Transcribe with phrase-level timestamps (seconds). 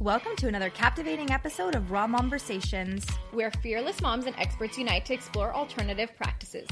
[0.00, 5.12] Welcome to another captivating episode of Raw Conversations, where fearless moms and experts unite to
[5.12, 6.66] explore alternative practices.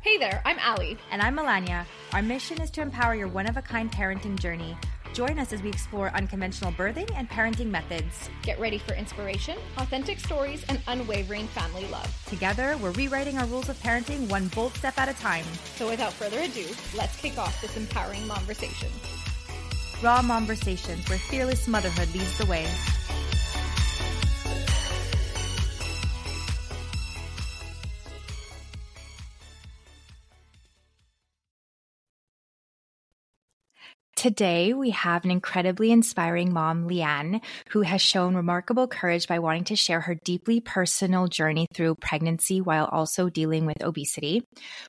[0.00, 0.96] Hey there, I'm Allie.
[1.10, 1.84] And I'm Melania.
[2.14, 4.74] Our mission is to empower your one of a kind parenting journey.
[5.12, 8.30] Join us as we explore unconventional birthing and parenting methods.
[8.42, 12.24] Get ready for inspiration, authentic stories, and unwavering family love.
[12.26, 15.44] Together, we're rewriting our rules of parenting one bold step at a time.
[15.76, 16.64] So, without further ado,
[16.96, 18.88] let's kick off this empowering conversation.
[20.02, 22.66] Raw Conversations, where fearless motherhood leads the way.
[34.22, 39.64] Today, we have an incredibly inspiring mom, Lianne, who has shown remarkable courage by wanting
[39.64, 44.46] to share her deeply personal journey through pregnancy while also dealing with obesity.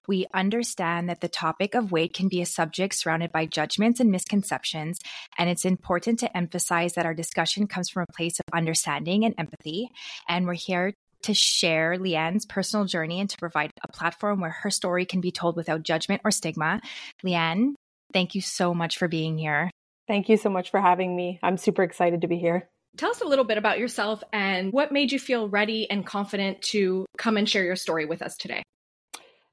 [0.08, 4.12] We understand that the topic of weight can be a subject surrounded by judgments and
[4.12, 5.00] misconceptions,
[5.40, 9.34] and it's important to emphasize that our discussion comes from a place of understanding and
[9.40, 9.90] empathy.
[10.30, 14.70] And we're here to share Lianne's personal journey and to provide a platform where her
[14.70, 16.82] story can be told without judgment or stigma.
[17.26, 17.74] Lianne,
[18.14, 19.70] Thank you so much for being here.
[20.08, 21.40] Thank you so much for having me.
[21.42, 22.70] I'm super excited to be here.
[22.98, 26.62] Tell us a little bit about yourself and what made you feel ready and confident
[26.62, 28.62] to come and share your story with us today.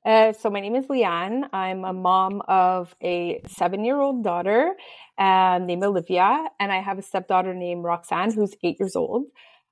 [0.05, 1.45] Uh, so, my name is Lianne.
[1.53, 4.75] I'm a mom of a seven year old daughter
[5.19, 9.27] um, named Olivia, and I have a stepdaughter named Roxanne, who's eight years old.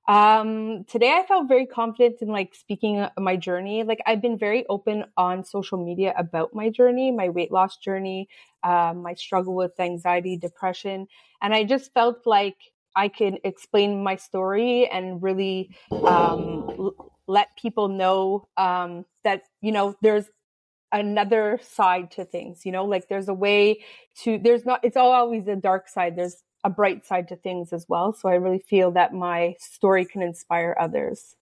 [0.09, 3.83] Um, today I felt very confident in like speaking my journey.
[3.83, 8.27] Like I've been very open on social media about my journey, my weight loss journey,
[8.63, 11.07] um, my struggle with anxiety, depression,
[11.43, 12.57] and I just felt like
[12.95, 15.75] I could explain my story and really
[16.07, 20.25] um, l- let people know um, that you know there's
[20.91, 22.65] another side to things.
[22.65, 23.83] You know, like there's a way
[24.23, 24.37] to.
[24.37, 24.81] There's not.
[24.83, 26.15] It's all always a dark side.
[26.15, 28.13] There's a bright side to things as well.
[28.13, 31.35] So I really feel that my story can inspire others.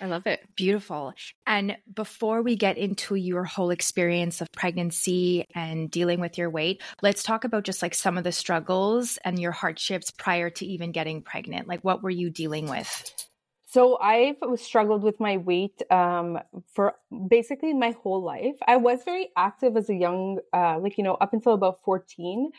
[0.00, 0.40] I love it.
[0.56, 1.12] Beautiful.
[1.46, 6.82] And before we get into your whole experience of pregnancy and dealing with your weight,
[7.02, 10.92] let's talk about just like some of the struggles and your hardships prior to even
[10.92, 11.68] getting pregnant.
[11.68, 13.12] Like, what were you dealing with?
[13.66, 16.38] So I've struggled with my weight um,
[16.72, 16.94] for
[17.28, 18.56] basically my whole life.
[18.66, 22.50] I was very active as a young, uh, like you know, up until about fourteen.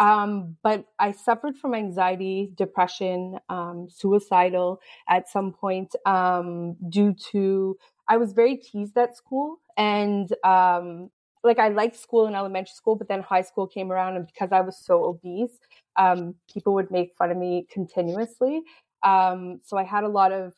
[0.00, 7.76] Um, but I suffered from anxiety, depression, um, suicidal at some point um, due to
[8.08, 11.10] I was very teased at school and um,
[11.44, 14.52] like I liked school in elementary school, but then high school came around and because
[14.52, 15.58] I was so obese,
[15.96, 18.62] um, people would make fun of me continuously.
[19.02, 20.54] Um, so I had a lot of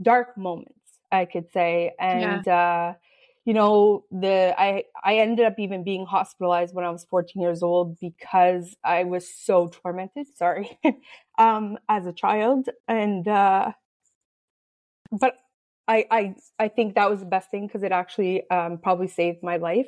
[0.00, 2.46] dark moments, I could say, and.
[2.46, 2.94] Yeah.
[2.94, 2.94] Uh,
[3.46, 7.62] you know the i i ended up even being hospitalized when i was 14 years
[7.62, 10.78] old because i was so tormented sorry
[11.38, 12.68] um as a child.
[12.88, 13.72] And uh
[15.12, 15.34] but
[15.88, 19.42] i i i think that was the best thing because it actually um probably saved
[19.42, 19.86] my life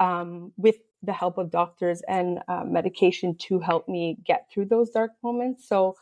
[0.00, 4.90] um with the help of doctors and uh, medication to help me get through those
[4.90, 5.66] dark moments.
[5.66, 5.96] So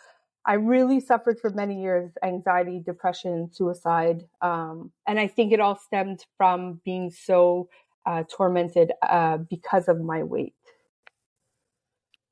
[0.48, 4.24] I really suffered for many years anxiety, depression, suicide.
[4.40, 7.68] Um, and I think it all stemmed from being so
[8.06, 10.54] uh, tormented uh, because of my weight.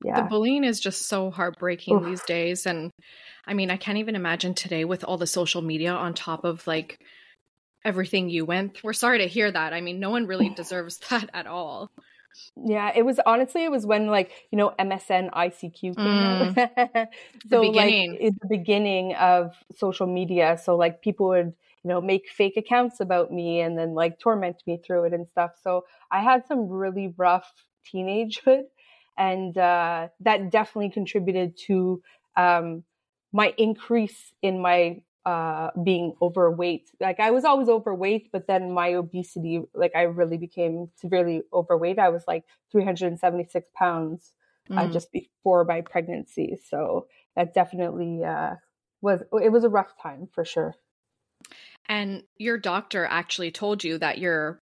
[0.03, 0.23] Yeah.
[0.23, 2.05] The bullying is just so heartbreaking Oof.
[2.07, 2.65] these days.
[2.65, 2.91] And
[3.47, 6.67] I mean, I can't even imagine today with all the social media on top of
[6.67, 6.99] like
[7.85, 8.83] everything you went.
[8.83, 9.75] We're sorry to hear that.
[9.75, 11.91] I mean, no one really deserves that at all.
[12.57, 17.09] Yeah, it was honestly it was when like you know MSN ICQ came mm.
[17.51, 20.59] so like it's the beginning of social media.
[20.63, 21.55] So like people would
[21.85, 25.29] you know make fake accounts about me and then like torment me through it and
[25.29, 25.53] stuff.
[25.63, 27.51] So I had some really rough
[27.93, 28.65] teenagehood,
[29.17, 32.03] and uh, that definitely contributed to
[32.37, 32.85] um,
[33.33, 36.89] my increase in my uh, being overweight.
[37.01, 41.99] Like I was always overweight, but then my obesity, like I really became severely overweight.
[41.99, 44.33] I was like 376 pounds
[44.71, 44.79] uh, mm.
[44.79, 46.57] uh, just before my pregnancy.
[46.71, 48.55] So that definitely uh,
[49.01, 50.77] was, it was a rough time for sure.
[51.89, 54.61] And your doctor actually told you that you're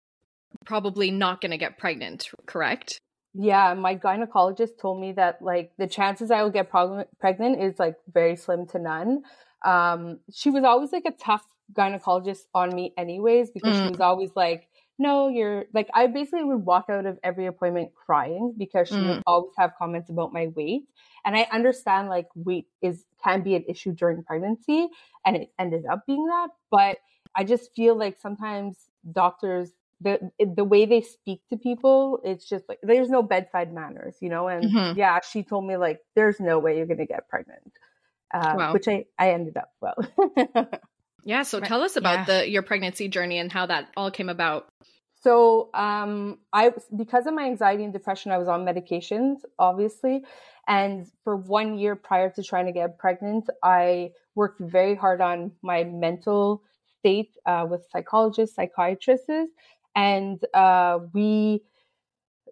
[0.66, 3.00] probably not going to get pregnant, correct?
[3.34, 7.80] Yeah, my gynecologist told me that like the chances I will get prog- pregnant is
[7.80, 9.24] like very slim to none.
[9.64, 13.86] Um, she was always like a tough gynecologist on me, anyways, because mm.
[13.86, 14.68] she was always like,
[14.98, 19.08] no, you're like, I basically would walk out of every appointment crying because she mm.
[19.08, 20.84] would always have comments about my weight.
[21.26, 24.88] And I understand like weight is can be an issue during pregnancy,
[25.26, 26.50] and it ended up being that.
[26.72, 26.98] But
[27.36, 28.78] I just feel like sometimes
[29.12, 29.72] doctors
[30.02, 34.30] the the way they speak to people, it's just like there's no bedside manners, you
[34.30, 34.48] know.
[34.48, 34.98] And mm-hmm.
[34.98, 37.74] yeah, she told me like, "There's no way you're gonna get pregnant,"
[38.34, 38.74] uh, wow.
[38.74, 39.98] which I I ended up well.
[41.24, 41.44] yeah.
[41.44, 42.40] So tell us about yeah.
[42.40, 44.68] the your pregnancy journey and how that all came about.
[45.22, 50.24] So um, I because of my anxiety and depression, I was on medications, obviously,
[50.68, 55.52] and for one year prior to trying to get pregnant, I worked very hard on
[55.62, 56.64] my mental
[57.00, 59.30] state uh, with psychologists, psychiatrists,
[59.96, 61.64] and uh, we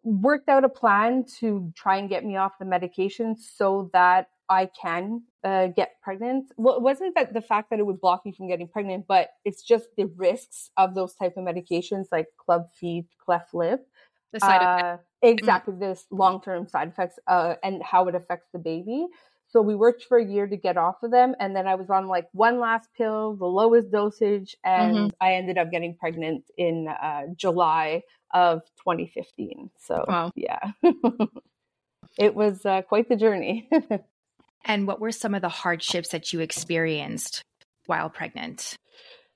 [0.04, 4.70] worked out a plan to try and get me off the medication so that I
[4.80, 6.52] can uh, get pregnant.
[6.58, 9.30] Well, it wasn't that the fact that it would block me from getting pregnant, but
[9.46, 13.88] it's just the risks of those type of medications like club feet, cleft lip.
[14.34, 15.04] The side uh, effects.
[15.22, 15.84] Exactly, mm-hmm.
[15.84, 19.08] this long term side effects uh, and how it affects the baby.
[19.50, 21.34] So we worked for a year to get off of them.
[21.40, 25.08] And then I was on like one last pill, the lowest dosage, and mm-hmm.
[25.22, 28.04] I ended up getting pregnant in uh, July
[28.34, 29.70] of 2015.
[29.78, 30.32] So, wow.
[30.36, 30.60] yeah,
[32.20, 33.70] it was uh, quite the journey.
[34.68, 37.42] and what were some of the hardships that you experienced
[37.86, 38.76] while pregnant?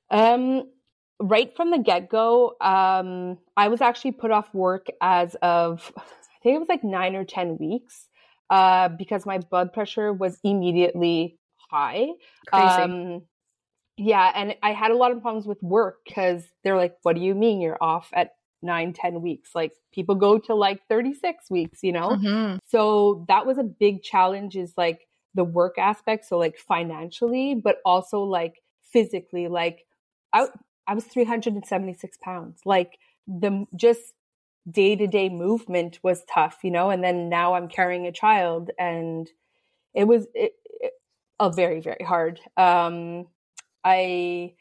[0.10, 0.64] Um,
[1.20, 6.02] right from the get go, um, I was actually put off work as of, I
[6.44, 8.08] think it was like nine or 10 weeks
[8.50, 11.40] uh, because my blood pressure was immediately
[11.72, 12.08] high.
[12.48, 12.66] Crazy.
[12.66, 13.22] Um,
[13.98, 17.22] yeah, and I had a lot of problems with work because they're like, "What do
[17.22, 18.32] you mean you're off at
[18.62, 19.52] nine, 10 weeks?
[19.54, 22.58] Like people go to like thirty six weeks, you know." Mm-hmm.
[22.68, 24.56] So that was a big challenge.
[24.56, 29.48] Is like the work aspect, so like financially, but also like physically.
[29.48, 29.86] Like
[30.34, 30.48] I,
[30.88, 32.62] I was three hundred and seventy six pounds.
[32.66, 34.14] Like the just
[34.70, 38.72] day to day movement was tough, you know, and then now I'm carrying a child
[38.78, 39.30] and
[39.94, 40.94] it was it, it,
[41.40, 42.40] a very, very hard.
[42.58, 43.28] Um,
[43.84, 44.54] I,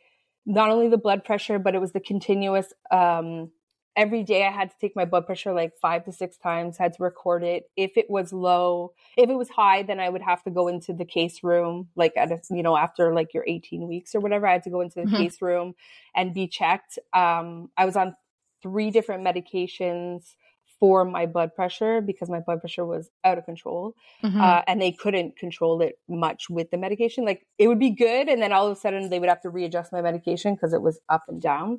[0.46, 3.50] not only the blood pressure, but it was the continuous, um,
[3.96, 6.94] every day I had to take my blood pressure like five to six times, had
[6.94, 7.64] to record it.
[7.76, 10.92] If it was low, if it was high, then I would have to go into
[10.92, 14.46] the case room, like at a, you know, after like your 18 weeks or whatever,
[14.46, 15.16] I had to go into the mm-hmm.
[15.16, 15.74] case room
[16.14, 16.98] and be checked.
[17.12, 18.14] Um, I was on
[18.62, 20.34] three different medications
[20.78, 23.94] for my blood pressure because my blood pressure was out of control
[24.24, 24.40] mm-hmm.
[24.40, 28.28] uh, and they couldn't control it much with the medication like it would be good
[28.28, 30.80] and then all of a sudden they would have to readjust my medication because it
[30.80, 31.78] was up and down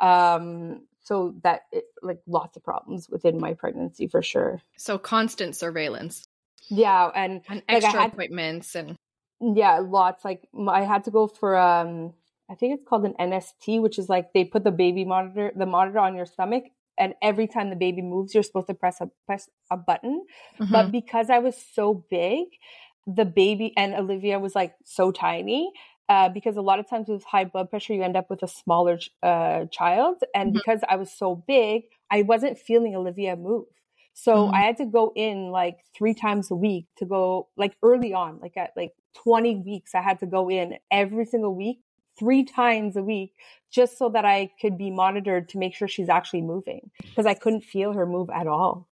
[0.00, 5.54] um, so that it, like lots of problems within my pregnancy for sure so constant
[5.54, 6.28] surveillance
[6.68, 8.96] yeah and, and extra had, appointments and
[9.40, 12.12] yeah lots like i had to go for um
[12.50, 15.66] I think it's called an NST, which is like they put the baby monitor, the
[15.66, 16.64] monitor on your stomach,
[16.98, 20.24] and every time the baby moves, you're supposed to press a press a button.
[20.60, 20.72] Mm-hmm.
[20.72, 22.44] But because I was so big,
[23.06, 25.72] the baby and Olivia was like so tiny.
[26.08, 28.48] Uh, because a lot of times with high blood pressure, you end up with a
[28.48, 30.58] smaller uh, child, and mm-hmm.
[30.58, 33.64] because I was so big, I wasn't feeling Olivia move.
[34.12, 34.54] So mm-hmm.
[34.54, 38.38] I had to go in like three times a week to go like early on,
[38.40, 38.92] like at like
[39.22, 41.80] 20 weeks, I had to go in every single week
[42.18, 43.32] three times a week
[43.72, 47.34] just so that I could be monitored to make sure she's actually moving because I
[47.34, 48.88] couldn't feel her move at all.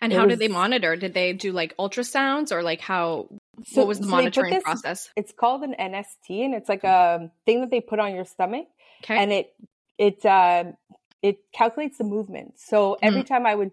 [0.00, 0.96] And it how was, did they monitor?
[0.96, 3.28] Did they do like ultrasounds or like how?
[3.66, 5.10] So, what was the so monitoring this, process?
[5.16, 8.66] It's called an NST, and it's like a thing that they put on your stomach,
[9.04, 9.18] okay.
[9.18, 9.52] and it
[9.98, 10.64] it uh,
[11.22, 12.54] it calculates the movement.
[12.58, 13.26] So every mm.
[13.26, 13.72] time I would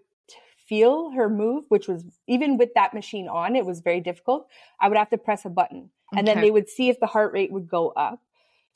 [0.68, 4.48] feel her move, which was even with that machine on, it was very difficult.
[4.78, 6.34] I would have to press a button, and okay.
[6.34, 8.20] then they would see if the heart rate would go up.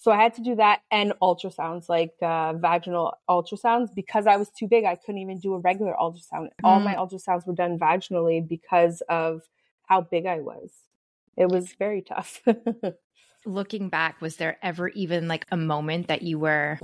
[0.03, 4.51] So I had to do that and ultrasounds, like uh, vaginal ultrasounds, because I was
[4.51, 4.85] too big.
[4.85, 6.49] I couldn't even do a regular ultrasound.
[6.49, 6.65] Mm.
[6.65, 6.99] All my mm.
[6.99, 9.43] ultrasounds were done vaginally because of
[9.87, 10.73] how big I was.
[11.37, 12.43] It was very tough.
[13.47, 16.81] Looking back, was there ever even like a moment that you were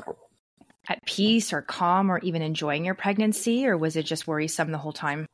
[0.89, 4.79] at peace or calm or even enjoying your pregnancy, or was it just worrisome the
[4.79, 5.27] whole time?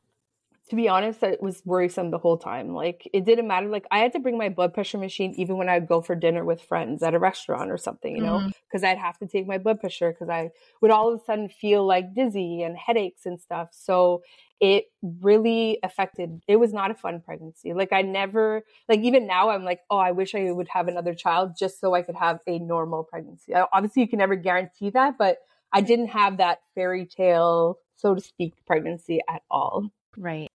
[0.69, 2.73] To be honest, it was worrisome the whole time.
[2.73, 3.67] Like it didn't matter.
[3.67, 6.43] Like I had to bring my blood pressure machine even when I'd go for dinner
[6.43, 8.91] with friends at a restaurant or something, you know, because mm-hmm.
[8.91, 10.49] I'd have to take my blood pressure because I
[10.81, 13.69] would all of a sudden feel like dizzy and headaches and stuff.
[13.71, 14.23] So
[14.59, 19.49] it really affected it was not a fun pregnancy like i never like even now
[19.49, 22.39] i'm like oh i wish i would have another child just so i could have
[22.47, 25.39] a normal pregnancy obviously you can never guarantee that but
[25.73, 30.49] i didn't have that fairy tale so to speak pregnancy at all right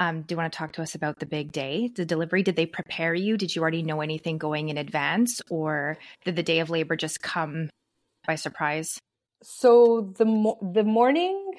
[0.00, 2.42] um, do you want to talk to us about the big day, the delivery?
[2.42, 3.36] Did they prepare you?
[3.36, 7.22] Did you already know anything going in advance, or did the day of labor just
[7.22, 7.70] come
[8.26, 8.98] by surprise?
[9.42, 11.52] So the mo- the morning,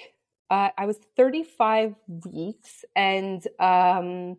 [0.49, 4.37] uh, I was 35 weeks, and um,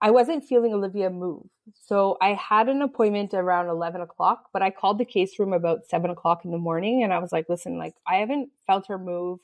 [0.00, 1.46] I wasn't feeling Olivia move.
[1.86, 5.86] So I had an appointment around 11 o'clock, but I called the case room about
[5.86, 8.98] seven o'clock in the morning and I was like, listen, like I haven't felt her
[8.98, 9.40] move.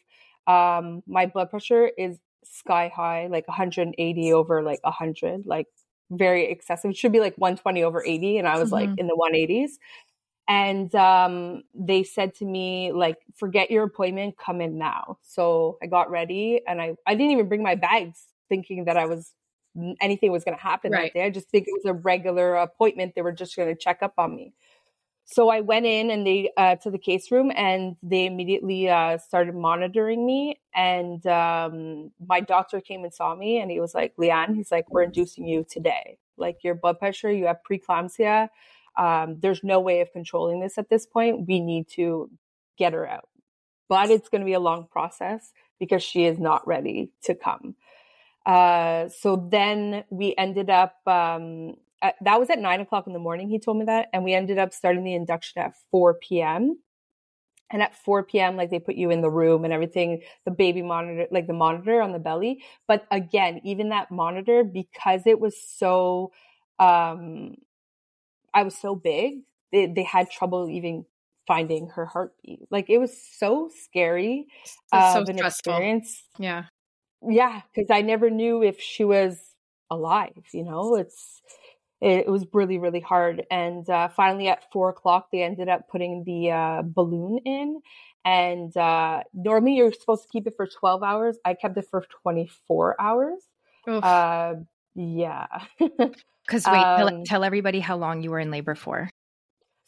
[0.47, 5.67] Um, my blood pressure is sky high, like 180 over like 100, like
[6.11, 6.91] very excessive.
[6.91, 8.39] It should be like 120 over 80.
[8.39, 8.91] And I was mm-hmm.
[8.91, 9.73] like in the 180s.
[10.49, 15.19] And um, they said to me, like, forget your appointment, come in now.
[15.23, 19.07] So I got ready and I, I didn't even bring my bags thinking that I
[19.07, 19.33] was
[20.01, 21.13] anything was going to happen right.
[21.15, 21.25] that day.
[21.25, 23.15] I just think it was a regular appointment.
[23.15, 24.53] They were just going to check up on me.
[25.33, 29.17] So I went in and they uh, to the case room and they immediately uh,
[29.19, 30.61] started monitoring me.
[30.75, 34.91] And um, my doctor came and saw me and he was like, Lianne, he's like,
[34.91, 36.19] we're inducing you today.
[36.37, 38.49] Like your blood pressure, you have preeclampsia.
[38.99, 41.47] Um, there's no way of controlling this at this point.
[41.47, 42.29] We need to
[42.77, 43.29] get her out.
[43.89, 47.77] But it's going to be a long process because she is not ready to come.
[48.45, 53.19] Uh, so then we ended up, um, at, that was at nine o'clock in the
[53.19, 53.49] morning.
[53.49, 54.09] He told me that.
[54.13, 56.79] And we ended up starting the induction at 4 p.m.
[57.73, 60.83] And at 4 p.m., like they put you in the room and everything, the baby
[60.83, 62.65] monitor, like the monitor on the belly.
[62.89, 66.33] But again, even that monitor, because it was so,
[66.81, 67.57] um,
[68.53, 71.05] I was so big, they, they had trouble even
[71.47, 72.61] finding her heartbeat.
[72.71, 74.49] Like it was so scary
[74.93, 75.73] uh, so of an stressful.
[75.73, 76.25] experience.
[76.39, 76.65] Yeah
[77.27, 79.55] yeah, because I never knew if she was
[79.91, 80.43] alive.
[80.53, 81.43] You know, it's
[82.01, 83.47] it, it was really really hard.
[83.51, 87.81] And uh, finally, at four o'clock, they ended up putting the uh, balloon in.
[88.25, 91.39] And uh, normally, you're supposed to keep it for twelve hours.
[91.45, 93.41] I kept it for twenty four hours.
[93.87, 94.55] Uh,
[94.95, 95.47] yeah.
[96.47, 99.09] Because wait, um, tell, tell everybody how long you were in labor for.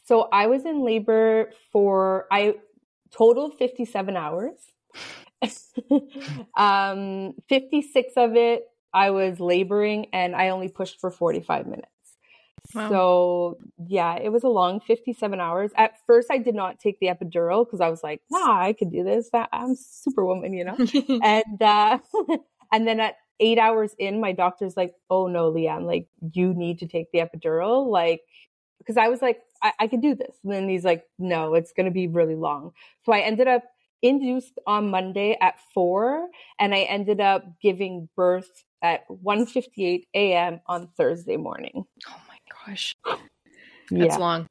[0.05, 2.55] So I was in labor for I
[3.11, 4.55] total fifty seven hours.
[6.57, 8.65] um, 56 of it,
[8.95, 11.89] I was laboring and I only pushed for 45 minutes.
[12.75, 12.89] Wow.
[12.89, 15.73] So, yeah, it was a long 57 hours.
[15.77, 18.91] At first, I did not take the epidural because I was like, nah, I could
[18.91, 19.31] do this.
[19.53, 20.77] I'm superwoman, you know?
[21.23, 21.99] and, uh,
[22.73, 26.79] and then at eight hours in, my doctor's like, oh no, Lianne, like, you need
[26.81, 27.87] to take the epidural.
[27.87, 28.23] Like,
[28.79, 30.37] because I was like, I, I could do this.
[30.43, 32.73] And then he's like, no, it's going to be really long.
[33.05, 33.65] So I ended up
[34.03, 40.61] induced on Monday at 4 and I ended up giving birth at 1:58 a.m.
[40.67, 41.85] on Thursday morning.
[42.09, 42.32] Oh my
[42.67, 42.97] gosh.
[43.05, 43.21] That's
[43.91, 44.17] yeah.
[44.17, 44.49] long.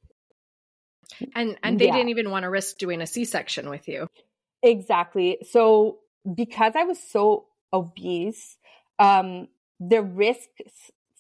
[1.35, 1.93] And and they yeah.
[1.93, 4.07] didn't even want to risk doing a C-section with you.
[4.63, 5.39] Exactly.
[5.49, 5.99] So
[6.35, 8.57] because I was so obese,
[8.99, 9.47] um
[9.79, 10.49] the risk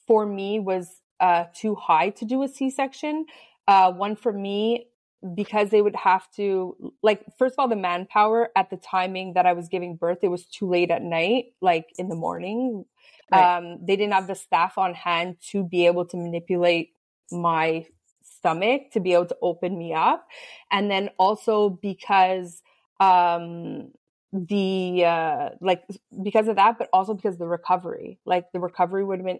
[0.07, 0.87] for me was
[1.19, 3.25] uh too high to do a C-section.
[3.67, 4.87] Uh one for me
[5.35, 9.45] because they would have to like first of all the manpower at the timing that
[9.45, 12.85] I was giving birth it was too late at night like in the morning
[13.31, 13.57] right.
[13.57, 16.93] um they didn't have the staff on hand to be able to manipulate
[17.31, 17.85] my
[18.23, 20.27] stomach to be able to open me up
[20.71, 22.61] and then also because
[22.99, 23.91] um
[24.33, 25.83] the uh like
[26.23, 29.39] because of that but also because the recovery like the recovery would have been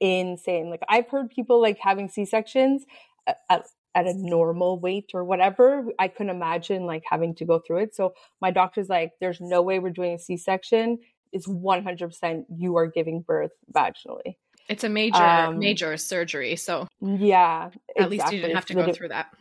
[0.00, 2.86] insane like i've heard people like having c-sections
[3.48, 5.84] at, at a normal weight or whatever.
[5.98, 7.94] I couldn't imagine like having to go through it.
[7.94, 10.98] So my doctor's like, there's no way we're doing a C section.
[11.32, 14.36] It's 100% you are giving birth vaginally.
[14.68, 16.56] It's a major, um, major surgery.
[16.56, 19.34] So yeah, at least you didn't have to go through that.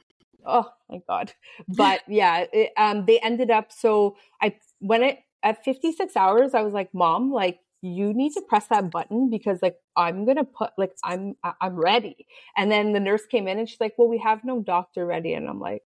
[0.45, 1.33] Oh my God.
[1.67, 6.61] But yeah, it, um, they ended up, so I, when it, at 56 hours, I
[6.61, 10.71] was like, mom, like, you need to press that button because like i'm gonna put
[10.77, 12.27] like i'm i'm ready
[12.57, 15.33] and then the nurse came in and she's like well we have no doctor ready
[15.33, 15.81] and i'm like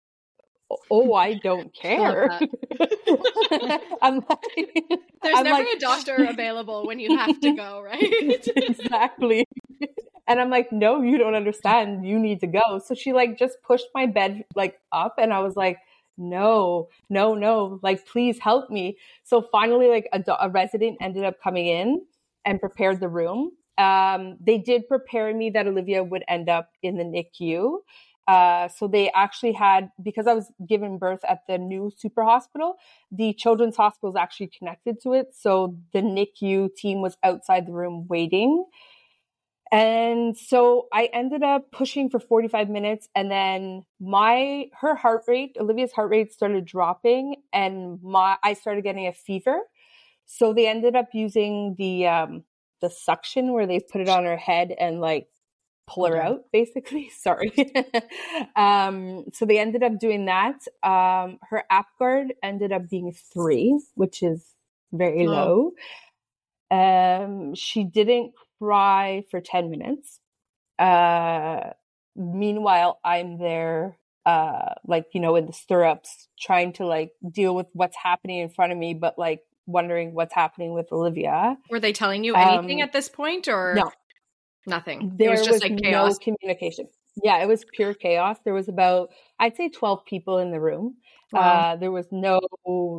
[0.90, 2.30] oh i don't care.
[4.02, 4.38] I'm like
[5.22, 8.48] there's I'm never like, a doctor available when you have to go right?
[8.56, 9.46] Exactly.
[10.26, 12.06] And i'm like no you don't understand.
[12.06, 12.80] You need to go.
[12.84, 15.78] So she like just pushed my bed like up and i was like
[16.18, 18.98] no, no, no, like, please help me.
[19.24, 22.02] So finally, like, a, a resident ended up coming in
[22.44, 23.52] and prepared the room.
[23.78, 27.78] Um, they did prepare me that Olivia would end up in the NICU.
[28.32, 32.76] Uh, so they actually had, because I was given birth at the new super hospital,
[33.10, 35.34] the children's hospital is actually connected to it.
[35.38, 38.64] So the NICU team was outside the room waiting.
[39.70, 45.56] And so I ended up pushing for 45 minutes and then my her heart rate,
[45.60, 49.58] Olivia's heart rate started dropping and my I started getting a fever.
[50.24, 52.44] So they ended up using the um
[52.82, 55.28] the suction where they put it on her head and like
[55.86, 57.52] pull her out basically sorry
[58.56, 64.22] um so they ended up doing that um her Apgar ended up being 3 which
[64.22, 64.44] is
[64.92, 65.72] very oh.
[66.70, 70.20] low um she didn't cry for 10 minutes.
[70.78, 71.70] Uh,
[72.14, 77.66] meanwhile, I'm there, uh, like, you know, in the stirrups, trying to like deal with
[77.72, 81.56] what's happening in front of me, but like wondering what's happening with Olivia.
[81.70, 83.90] Were they telling you anything um, at this point or no?
[84.66, 85.12] Nothing.
[85.16, 86.12] There was just was like chaos.
[86.12, 86.88] no communication.
[87.22, 88.38] Yeah, it was pure chaos.
[88.44, 90.96] There was about, I'd say 12 people in the room.
[91.32, 91.40] Wow.
[91.40, 92.40] Uh, there was no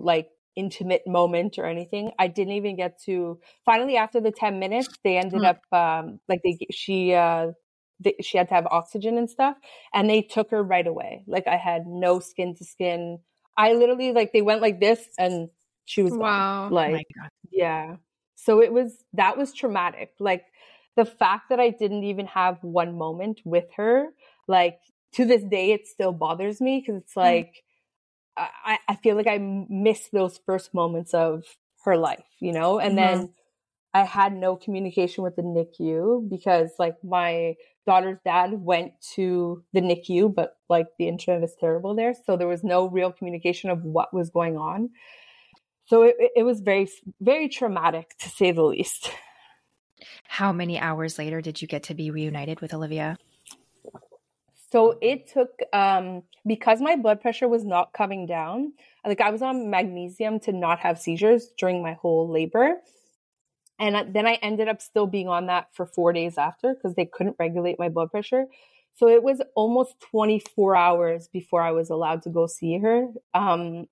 [0.04, 2.12] like intimate moment or anything.
[2.20, 5.46] I didn't even get to finally after the 10 minutes, they ended mm.
[5.46, 7.52] up, um, like they, she, uh,
[8.00, 9.58] they, she had to have oxygen and stuff
[9.94, 11.24] and they took her right away.
[11.28, 13.20] Like I had no skin to skin.
[13.58, 15.50] I literally like, they went like this and
[15.86, 16.70] she was wow.
[16.70, 16.72] Gone.
[16.72, 17.96] Oh like, oh yeah.
[18.36, 20.12] So it was, that was traumatic.
[20.20, 20.46] Like
[20.96, 24.10] the fact that I didn't even have one moment with her,
[24.48, 24.80] like
[25.14, 27.20] to this day, it still bothers me because it's hmm.
[27.20, 27.70] like, mm
[28.36, 31.44] I, I feel like I missed those first moments of
[31.86, 32.80] her life, you know?
[32.80, 33.18] And mm-hmm.
[33.20, 33.34] then
[33.94, 39.82] I had no communication with the NICU because like my daughter's dad went to the
[39.82, 42.16] NICU, but like the internet is terrible there.
[42.26, 44.90] So there was no real communication of what was going on.
[45.86, 46.90] So it, it was very,
[47.22, 49.12] very traumatic to say the least.
[50.28, 53.18] How many hours later did you get to be reunited with Olivia?
[54.72, 58.74] So it took um, because my blood pressure was not coming down.
[59.06, 62.78] Like I was on magnesium to not have seizures during my whole labor.
[63.80, 67.06] And then I ended up still being on that for four days after because they
[67.06, 68.46] couldn't regulate my blood pressure.
[68.96, 73.08] So it was almost 24 hours before I was allowed to go see her.
[73.34, 73.88] Um,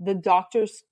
[0.00, 0.84] the doctors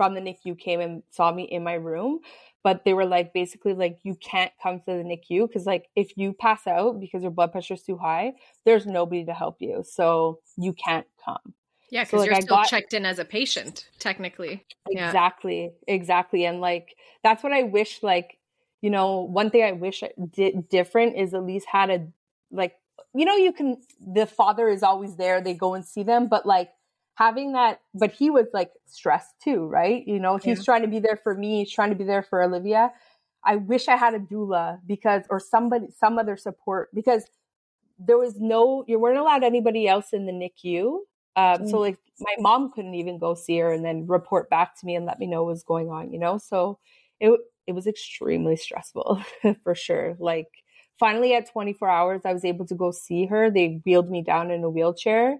[0.00, 2.20] from the NICU came and saw me in my room,
[2.64, 6.16] but they were like basically like you can't come to the NICU because like if
[6.16, 8.32] you pass out because your blood pressure is too high,
[8.64, 11.52] there's nobody to help you, so you can't come.
[11.90, 14.64] Yeah, because so, like, you're still got, checked in as a patient, technically.
[14.88, 15.94] Exactly, yeah.
[15.94, 18.02] exactly, and like that's what I wish.
[18.02, 18.38] Like,
[18.80, 22.06] you know, one thing I wish I did different is at least had a
[22.50, 22.72] like,
[23.12, 23.76] you know, you can.
[24.00, 26.70] The father is always there; they go and see them, but like
[27.20, 30.02] having that, but he was like stressed too, right?
[30.06, 30.64] You know, he's yeah.
[30.64, 32.92] trying to be there for me, he's trying to be there for Olivia.
[33.44, 37.24] I wish I had a doula because, or somebody, some other support because
[37.98, 41.00] there was no, you weren't allowed anybody else in the NICU.
[41.36, 41.70] Um, mm.
[41.70, 44.94] So like my mom couldn't even go see her and then report back to me
[44.96, 46.38] and let me know what was going on, you know?
[46.38, 46.78] So
[47.20, 49.22] it, it was extremely stressful
[49.62, 50.16] for sure.
[50.18, 50.48] Like
[50.98, 53.50] finally at 24 hours, I was able to go see her.
[53.50, 55.38] They wheeled me down in a wheelchair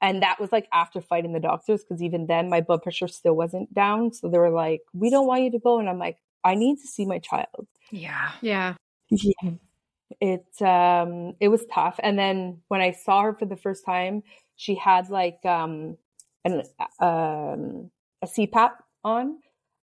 [0.00, 3.34] and that was like after fighting the doctors, because even then my blood pressure still
[3.34, 4.12] wasn't down.
[4.12, 5.78] So they were like, we don't want you to go.
[5.78, 7.66] And I'm like, I need to see my child.
[7.90, 8.32] Yeah.
[8.40, 8.74] Yeah.
[9.10, 9.50] Yeah.
[10.20, 12.00] It um it was tough.
[12.02, 14.22] And then when I saw her for the first time,
[14.56, 15.96] she had like um
[16.44, 16.62] an
[16.98, 17.90] um
[18.22, 18.72] a CPAP
[19.04, 19.38] on.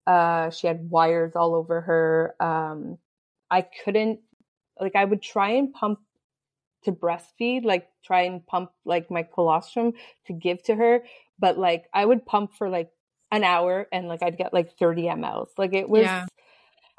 [0.05, 2.35] Uh she had wires all over her.
[2.39, 2.97] Um
[3.49, 4.19] I couldn't
[4.79, 5.99] like I would try and pump
[6.83, 9.93] to breastfeed, like try and pump like my colostrum
[10.25, 11.03] to give to her.
[11.39, 12.89] But like I would pump for like
[13.31, 15.49] an hour and like I'd get like 30 mLs.
[15.57, 16.25] Like it was, yeah.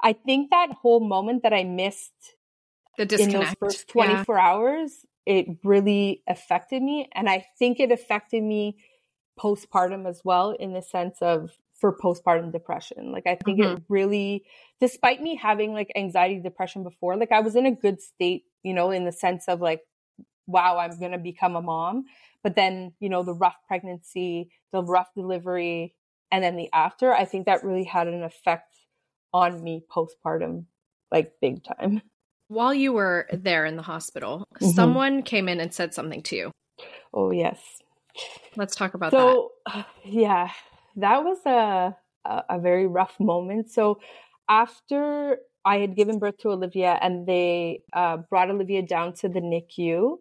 [0.01, 2.35] I think that whole moment that I missed
[2.97, 3.33] the disconnect.
[3.33, 4.41] in those first 24 yeah.
[4.41, 7.09] hours, it really affected me.
[7.13, 8.77] And I think it affected me
[9.39, 13.11] postpartum as well in the sense of for postpartum depression.
[13.11, 13.77] Like I think mm-hmm.
[13.77, 14.43] it really,
[14.79, 18.73] despite me having like anxiety, depression before, like I was in a good state, you
[18.73, 19.81] know, in the sense of like,
[20.47, 22.05] wow, I'm going to become a mom.
[22.43, 25.95] But then, you know, the rough pregnancy, the rough delivery,
[26.31, 28.75] and then the after, I think that really had an effect
[29.33, 30.65] on me postpartum,
[31.11, 32.01] like big time.
[32.47, 34.71] While you were there in the hospital, mm-hmm.
[34.71, 36.51] someone came in and said something to you.
[37.13, 37.59] Oh, yes.
[38.55, 39.73] Let's talk about so, that.
[39.73, 40.49] So, yeah
[40.95, 43.71] that was a, a, a very rough moment.
[43.71, 43.99] So
[44.49, 49.41] after I had given birth to Olivia and they uh, brought Olivia down to the
[49.41, 50.17] NICU,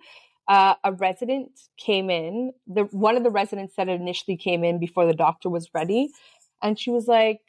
[0.48, 2.52] uh, a resident came in.
[2.66, 6.10] The one of the residents that initially came in before the doctor was ready,
[6.62, 7.40] and she was like,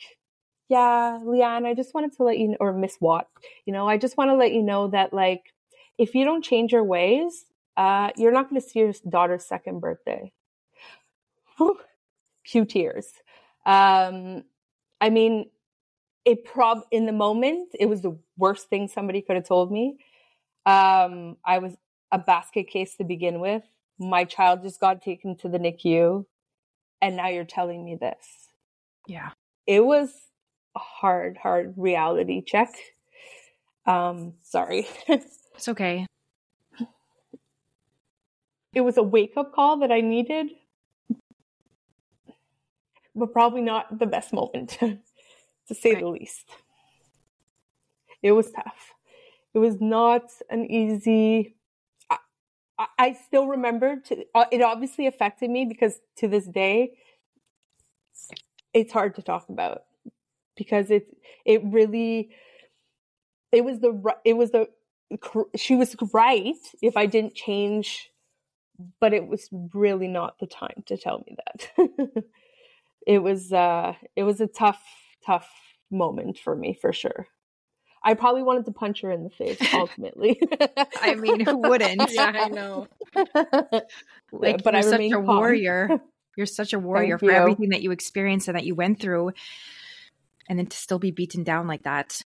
[0.70, 3.28] "Yeah, Lianne, I just wanted to let you know, or Miss Watt,
[3.66, 5.44] you know, I just want to let you know that like,
[5.98, 7.46] if you don't change your ways,
[7.78, 10.32] uh, you're not going to see your daughter's second birthday."
[12.50, 13.06] Few tears.
[13.66, 14.44] Um,
[15.00, 15.50] I mean,
[16.26, 19.98] it prob in the moment it was the worst thing somebody could have told me.
[20.66, 21.76] Um, I was
[22.12, 23.62] a basket case to begin with.
[24.00, 26.26] My child just got taken to the NICU,
[27.02, 28.48] and now you're telling me this.
[29.08, 29.30] Yeah,
[29.68, 30.10] it was
[30.76, 32.74] a hard, hard reality check.
[33.86, 34.88] Um, sorry.
[35.08, 36.08] it's okay.
[38.74, 40.48] It was a wake up call that I needed
[43.16, 46.00] but probably not the best moment to say yeah.
[46.00, 46.46] the least.
[48.22, 48.94] It was tough.
[49.54, 51.56] It was not an easy.
[52.78, 53.98] I, I still remember.
[53.98, 56.94] To, uh, it obviously affected me because to this day,
[58.74, 59.84] it's hard to talk about
[60.56, 61.08] because it
[61.46, 62.30] it really
[63.52, 64.68] it was the it was the
[65.56, 68.12] she was right if I didn't change,
[69.00, 72.24] but it was really not the time to tell me that.
[73.06, 74.82] it was uh it was a tough
[75.26, 75.50] tough
[75.92, 77.28] moment for me for sure.
[78.02, 80.40] I probably wanted to punch her in the face ultimately.
[81.02, 82.12] I mean, who wouldn't?
[82.12, 82.88] yeah, I know.
[84.32, 85.26] like, but you're I such a calm.
[85.26, 86.02] warrior.
[86.38, 87.38] You're such a warrior Thank for you.
[87.38, 89.32] everything that you experienced and that you went through,
[90.48, 92.22] and then to still be beaten down like that.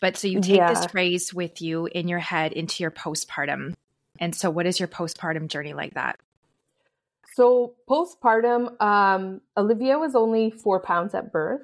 [0.00, 0.74] But so you take yeah.
[0.74, 3.74] this phrase with you in your head into your postpartum.
[4.18, 6.18] And so, what is your postpartum journey like that?
[7.34, 11.62] So, postpartum, um, Olivia was only four pounds at birth.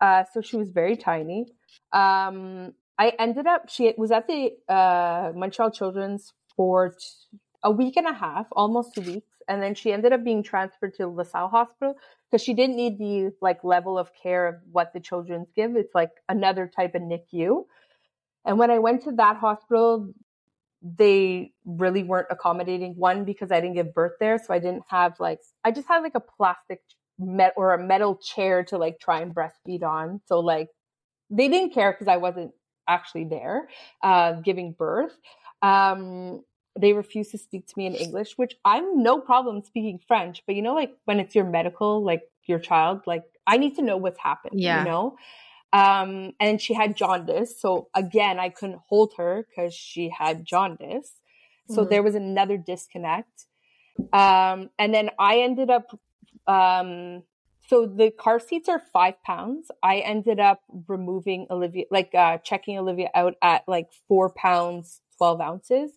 [0.00, 1.46] Uh, so she was very tiny.
[1.92, 7.96] Um, I ended up, she was at the uh, Montreal Children's for t- a week
[7.96, 9.28] and a half, almost two weeks.
[9.48, 11.94] And then she ended up being transferred to LaSalle Hospital
[12.30, 15.74] because she didn't need the like level of care of what the children's give.
[15.74, 17.64] It's like another type of NICU.
[18.44, 20.12] And when I went to that hospital,
[20.82, 22.94] they really weren't accommodating.
[22.96, 24.38] One, because I didn't give birth there.
[24.38, 26.80] So I didn't have like, I just had like a plastic
[27.18, 30.20] met or a metal chair to like try and breastfeed on.
[30.26, 30.68] So like
[31.30, 32.52] they didn't care because I wasn't
[32.88, 33.68] actually there
[34.02, 35.16] uh, giving birth.
[35.62, 36.42] Um,
[36.78, 40.42] they refused to speak to me in English, which I'm no problem speaking French.
[40.46, 43.82] But you know, like when it's your medical, like your child, like I need to
[43.82, 44.58] know what's happened.
[44.58, 44.80] Yeah.
[44.80, 45.16] You know.
[45.72, 47.60] Um, and she had jaundice.
[47.60, 51.20] So again, I couldn't hold her because she had jaundice.
[51.68, 51.90] So mm-hmm.
[51.90, 53.46] there was another disconnect.
[54.12, 55.98] Um, and then I ended up
[56.46, 57.22] um,
[57.68, 59.70] so the car seats are five pounds.
[59.82, 65.40] I ended up removing Olivia, like uh, checking Olivia out at like four pounds, 12
[65.40, 65.92] ounces,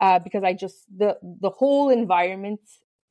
[0.00, 2.60] uh, because I just, the, the whole environment,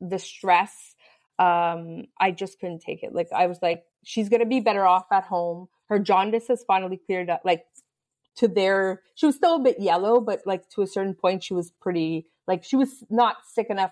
[0.01, 0.95] the stress,
[1.37, 3.13] um, I just couldn't take it.
[3.13, 5.67] Like I was like, she's going to be better off at home.
[5.89, 7.65] Her jaundice has finally cleared up, like
[8.37, 11.53] to their, she was still a bit yellow, but like to a certain point, she
[11.53, 13.91] was pretty, like she was not sick enough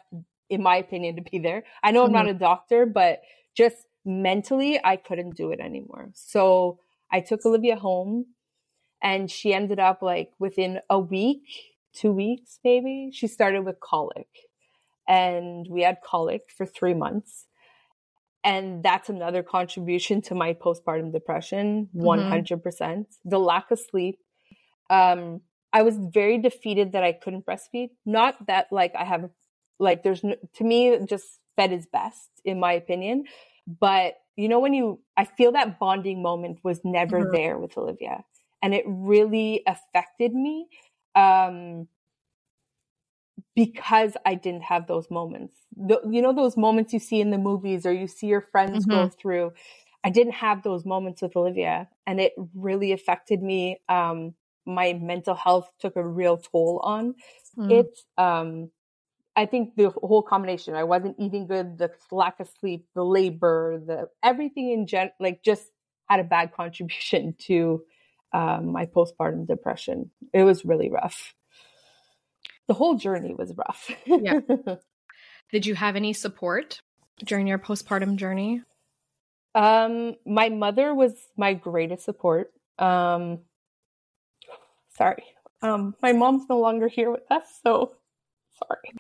[0.50, 1.64] in my opinion, to be there.
[1.84, 2.16] I know mm-hmm.
[2.16, 2.38] I'm not mm-hmm.
[2.38, 3.22] a doctor, but
[3.56, 6.12] just mentally, I couldn't do it anymore.
[6.14, 6.80] So
[7.12, 8.28] I took Olivia home
[9.02, 11.44] and she ended up like within a week,
[11.94, 14.28] two weeks maybe, she started with colic.
[15.08, 17.47] And we had colic for three months.
[18.48, 22.62] And that's another contribution to my postpartum depression, 100%.
[22.62, 23.02] Mm-hmm.
[23.26, 24.20] The lack of sleep.
[24.90, 25.42] Um,
[25.74, 27.90] I was very defeated that I couldn't breastfeed.
[28.06, 29.30] Not that like I have
[29.80, 31.26] like there's no, to me just
[31.58, 33.26] fed is best in my opinion.
[33.68, 37.36] But you know when you I feel that bonding moment was never mm-hmm.
[37.36, 38.24] there with Olivia
[38.64, 40.68] and it really affected me
[41.16, 41.90] um
[43.58, 45.58] because I didn't have those moments.
[45.76, 48.86] The, you know those moments you see in the movies or you see your friends
[48.86, 48.92] mm-hmm.
[48.92, 49.54] go through.
[50.04, 54.36] I didn't have those moments with Olivia and it really affected me um
[54.68, 57.16] my mental health took a real toll on
[57.58, 57.72] mm.
[57.72, 58.70] it um
[59.36, 60.74] I think the whole combination.
[60.74, 65.44] I wasn't eating good, the lack of sleep, the labor, the everything in gen, like
[65.44, 65.64] just
[66.10, 67.84] had a bad contribution to
[68.34, 70.12] um, my postpartum depression.
[70.34, 71.36] It was really rough.
[72.68, 73.90] The whole journey was rough.
[74.06, 74.40] yeah.
[75.52, 76.82] Did you have any support
[77.24, 78.62] during your postpartum journey?
[79.56, 82.52] Um, my mother was my greatest support.
[82.78, 83.40] Um,
[84.90, 85.24] sorry.
[85.62, 87.94] Um, my mom's no longer here with us, so
[88.60, 88.94] sorry.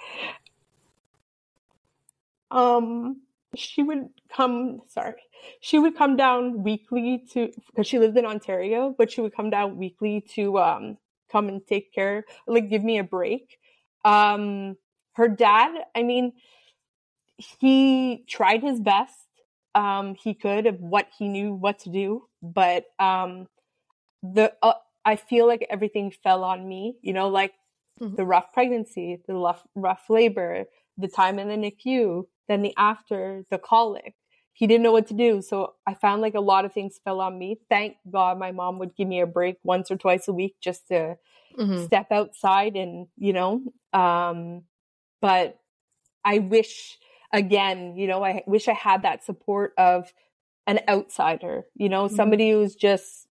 [2.49, 3.21] Um,
[3.55, 5.21] she would come, sorry,
[5.59, 9.49] she would come down weekly to, because she lived in Ontario, but she would come
[9.49, 10.97] down weekly to, um,
[11.31, 13.57] come and take care, like give me a break.
[14.05, 14.77] Um,
[15.13, 16.33] her dad, I mean,
[17.37, 19.13] he tried his best.
[19.75, 23.47] Um, he could of what he knew what to do, but, um,
[24.23, 24.73] the, uh,
[25.05, 27.53] I feel like everything fell on me, you know, like
[28.01, 28.15] mm-hmm.
[28.15, 30.65] the rough pregnancy, the rough, rough labor,
[30.97, 34.15] the time in the NICU, then the after, the colic.
[34.57, 35.43] He didn't know what to do.
[35.43, 37.59] So I found like a lot of things fell on me.
[37.69, 40.87] Thank God my mom would give me a break once or twice a week just
[40.87, 41.15] to
[41.55, 41.85] mm-hmm.
[41.85, 43.61] step outside and, you know,
[43.93, 44.63] um,
[45.21, 45.59] but
[46.25, 46.97] I wish
[47.31, 50.11] again, you know, I wish I had that support of
[50.65, 52.15] an outsider, you know, mm-hmm.
[52.15, 53.27] somebody who's just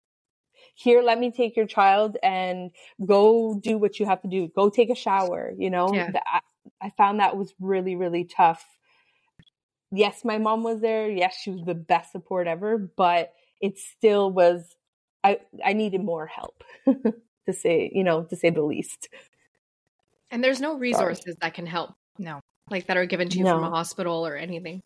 [0.75, 2.71] here, let me take your child and
[3.05, 4.47] go do what you have to do.
[4.55, 5.51] Go take a shower.
[5.57, 6.11] You know, yeah.
[6.25, 6.39] I,
[6.81, 8.63] I found that was really, really tough.
[9.91, 11.09] Yes, my mom was there.
[11.09, 14.75] Yes, she was the best support ever, but it still was,
[15.23, 16.63] I, I needed more help.
[17.47, 19.09] to say, you know, to say the least.
[20.29, 21.37] And there's no resources Sorry.
[21.41, 21.93] that can help.
[22.19, 22.41] No.
[22.69, 23.55] Like that are given to you no.
[23.55, 24.81] from a hospital or anything.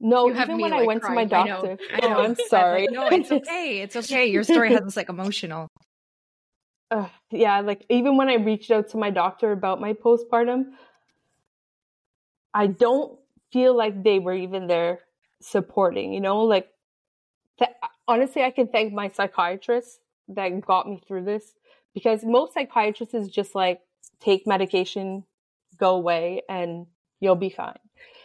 [0.00, 1.28] No, you even when like, I went crying.
[1.28, 1.78] to my doctor.
[1.92, 2.06] I know.
[2.08, 2.18] I know.
[2.18, 2.88] Oh, I'm sorry.
[2.90, 3.80] no, it's okay.
[3.80, 4.26] It's okay.
[4.26, 5.68] Your story has this like emotional.
[6.90, 10.72] Uh, yeah, like even when I reached out to my doctor about my postpartum,
[12.52, 13.18] I don't
[13.54, 14.98] feel like they were even there
[15.40, 16.68] supporting, you know, like
[17.60, 17.70] th-
[18.08, 21.54] honestly, I can thank my psychiatrist that got me through this
[21.94, 23.80] because most psychiatrists is just like
[24.18, 25.22] take medication,
[25.78, 26.86] go away, and
[27.20, 27.78] you'll be fine.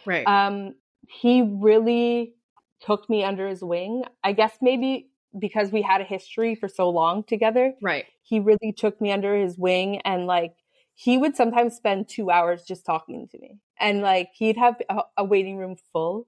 [0.04, 0.26] Right.
[0.26, 0.74] Um,
[1.06, 2.34] he really
[2.80, 4.02] took me under his wing.
[4.24, 7.74] I guess maybe because we had a history for so long together.
[7.80, 8.06] Right.
[8.22, 10.54] He really took me under his wing and like
[11.02, 13.56] he would sometimes spend two hours just talking to me.
[13.78, 16.26] And like he'd have a, a waiting room full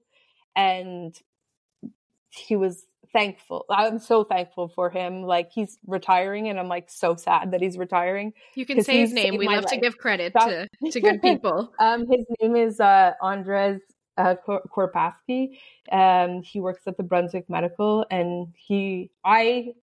[0.55, 1.15] and
[2.29, 3.65] he was thankful.
[3.69, 5.21] I'm so thankful for him.
[5.21, 8.33] Like he's retiring, and I'm like so sad that he's retiring.
[8.55, 9.37] You can say his name.
[9.37, 9.73] We love life.
[9.73, 11.71] to give credit to, to good people.
[11.79, 13.79] um, his name is uh, Andres
[14.17, 15.59] uh, Korpaski.
[15.91, 19.73] Um, he works at the Brunswick Medical, and he, I,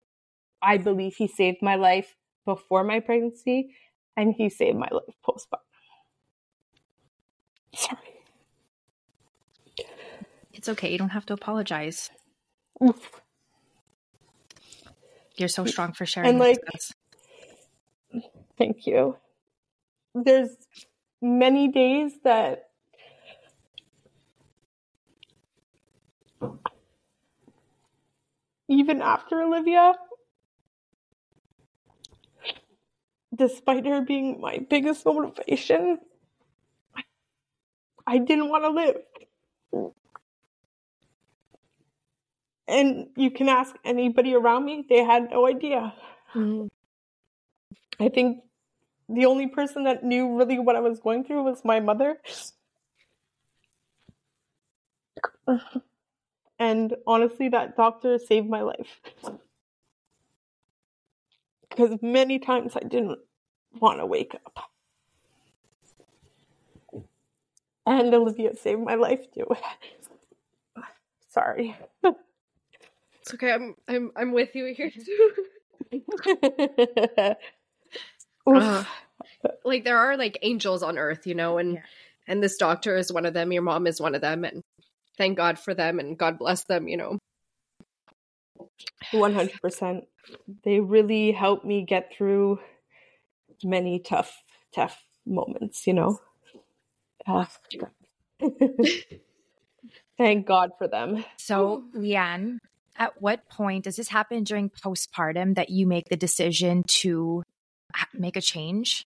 [0.60, 3.74] I believe he saved my life before my pregnancy,
[4.20, 5.60] and he saved my life postpartum.
[7.74, 7.98] Sorry.
[10.52, 10.92] It's okay.
[10.92, 12.10] You don't have to apologize.
[12.84, 13.22] Oof.
[15.36, 16.28] You're so strong for sharing.
[16.28, 16.58] And like,
[18.58, 19.16] thank you.
[20.14, 20.50] There's
[21.22, 22.64] many days that
[28.68, 29.94] even after Olivia,
[33.34, 35.98] despite her being my biggest motivation,
[38.06, 38.96] I didn't want to live.
[42.66, 45.92] And you can ask anybody around me, they had no idea.
[46.34, 46.66] Mm-hmm.
[47.98, 48.42] I think
[49.08, 52.20] the only person that knew really what I was going through was my mother.
[56.58, 59.00] And honestly, that doctor saved my life.
[61.80, 63.18] Because many times I didn't
[63.78, 64.70] want to wake up.
[67.86, 69.46] And Olivia saved my life too.
[71.30, 71.76] Sorry.
[72.02, 73.52] It's okay.
[73.52, 75.32] I'm I'm I'm with you here too.
[78.46, 78.84] uh,
[79.64, 81.82] like there are like angels on earth, you know, and yeah.
[82.26, 83.52] and this doctor is one of them.
[83.52, 84.62] Your mom is one of them, and
[85.16, 87.18] thank God for them and God bless them, you know.
[89.12, 90.02] 100%.
[90.64, 92.60] They really helped me get through
[93.64, 94.42] many tough,
[94.74, 96.18] tough moments, you know.
[97.26, 97.46] Uh,
[100.18, 101.24] thank God for them.
[101.36, 102.58] So, Lianne,
[102.96, 107.42] at what point does this happen during postpartum that you make the decision to
[108.14, 109.06] make a change?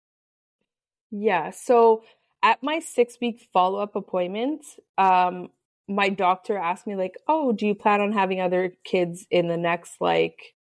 [1.11, 1.51] Yeah.
[1.51, 2.03] So,
[2.41, 4.63] at my six week follow up appointment,
[4.97, 5.49] um,
[5.89, 9.57] my doctor asked me like, "Oh, do you plan on having other kids in the
[9.57, 10.55] next like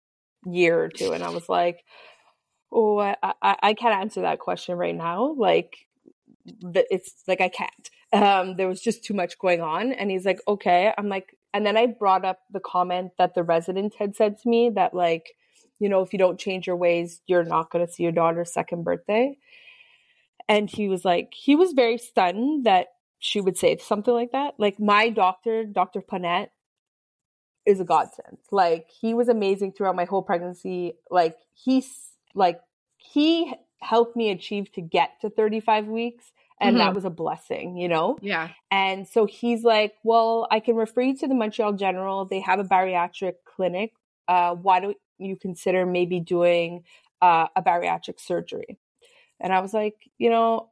[0.46, 1.12] year or two?
[1.12, 1.84] And I was like,
[2.70, 5.34] "Oh, I, I, I can't answer that question right now.
[5.36, 5.86] Like,
[6.46, 7.90] it's like I can't.
[8.12, 11.64] Um, there was just too much going on." And he's like, "Okay." I'm like, and
[11.64, 15.36] then I brought up the comment that the resident had said to me that like,
[15.78, 18.52] you know, if you don't change your ways, you're not going to see your daughter's
[18.52, 19.38] second birthday.
[20.48, 22.88] And he was like, he was very stunned that
[23.24, 24.52] she would say something like that.
[24.58, 26.02] Like my doctor, Dr.
[26.02, 26.50] Panette,
[27.64, 28.36] is a godsend.
[28.50, 30.98] Like he was amazing throughout my whole pregnancy.
[31.10, 31.88] Like he's
[32.34, 32.60] like
[32.98, 36.84] he helped me achieve to get to 35 weeks and mm-hmm.
[36.84, 38.18] that was a blessing, you know?
[38.20, 38.50] Yeah.
[38.70, 42.26] And so he's like, "Well, I can refer you to the Montreal General.
[42.26, 43.94] They have a bariatric clinic.
[44.28, 46.84] Uh, why don't you consider maybe doing
[47.22, 48.78] uh, a bariatric surgery?"
[49.40, 50.68] And I was like, "You know,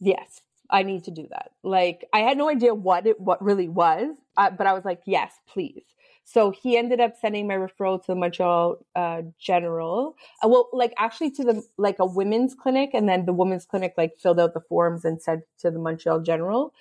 [0.00, 1.52] yes, I need to do that.
[1.62, 5.02] Like I had no idea what it what really was, uh, but I was like,
[5.06, 5.84] yes, please.
[6.24, 10.16] So he ended up sending my referral to the Montreal uh, General.
[10.42, 13.94] Uh, well, like actually to the like a women's clinic, and then the women's clinic
[13.96, 16.74] like filled out the forms and sent to the Montreal General.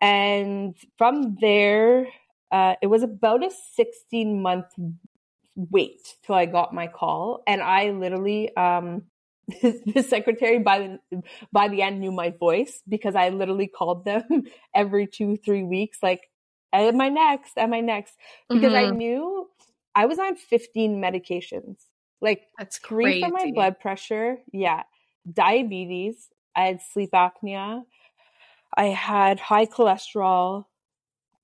[0.00, 2.06] And from there,
[2.52, 4.66] uh, it was about a 16 month
[5.56, 9.02] wait till I got my call, and I literally um,
[9.62, 14.44] the secretary by the by the end knew my voice because I literally called them
[14.74, 16.22] every two three weeks, like,
[16.72, 17.56] "Am I next?
[17.56, 18.14] Am I next?"
[18.48, 18.94] Because mm-hmm.
[18.94, 19.48] I knew
[19.94, 21.76] I was on fifteen medications,
[22.20, 23.22] like that's three crazy.
[23.22, 24.82] for my blood pressure, yeah,
[25.30, 27.82] diabetes, I had sleep apnea,
[28.76, 30.64] I had high cholesterol,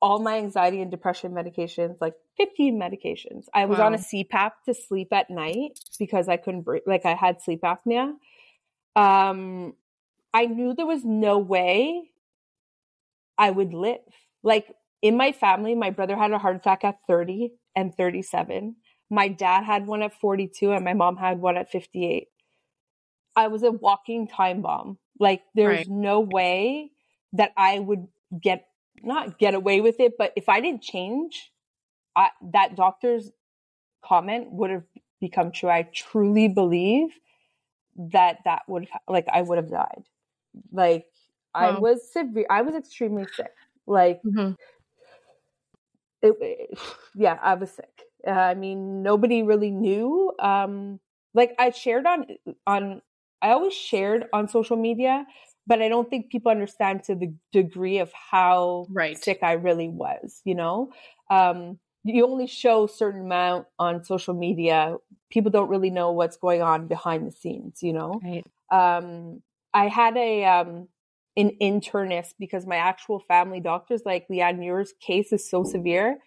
[0.06, 3.46] all my anxiety and depression medications, like 15 medications.
[3.52, 3.86] I was wow.
[3.86, 7.62] on a CPAP to sleep at night because I couldn't breathe, like I had sleep
[7.62, 8.14] apnea.
[8.94, 9.74] Um,
[10.32, 12.08] I knew there was no way
[13.36, 13.98] I would live.
[14.44, 18.76] Like in my family, my brother had a heart attack at 30 and 37.
[19.10, 22.28] My dad had one at 42 and my mom had one at 58.
[23.34, 24.98] I was a walking time bomb.
[25.18, 25.88] Like there's right.
[25.88, 26.92] no way
[27.32, 28.06] that I would
[28.40, 28.66] get
[29.02, 31.50] not get away with it, but if I didn't change,
[32.14, 33.30] I, that doctor's
[34.04, 34.84] comment would have
[35.20, 35.68] become true.
[35.68, 37.08] I truly believe
[37.96, 40.04] that that would like I would have died.
[40.72, 41.06] Like
[41.54, 42.46] I was severe.
[42.50, 43.52] I was extremely sick.
[43.86, 44.52] Like mm-hmm.
[46.22, 46.78] it, it,
[47.14, 48.02] yeah, I was sick.
[48.26, 50.32] Uh, I mean, nobody really knew.
[50.38, 51.00] Um,
[51.34, 52.26] like I shared on
[52.66, 53.02] on
[53.42, 55.26] I always shared on social media,
[55.66, 59.22] but I don't think people understand to the degree of how right.
[59.22, 60.92] sick I really was, you know?
[61.30, 64.96] Um, you only show certain amount on social media.
[65.30, 68.20] People don't really know what's going on behind the scenes, you know?
[68.22, 68.46] Right.
[68.70, 69.42] Um,
[69.74, 70.88] I had a, um,
[71.36, 76.18] an internist because my actual family doctor's like, Lianne, your case is so severe.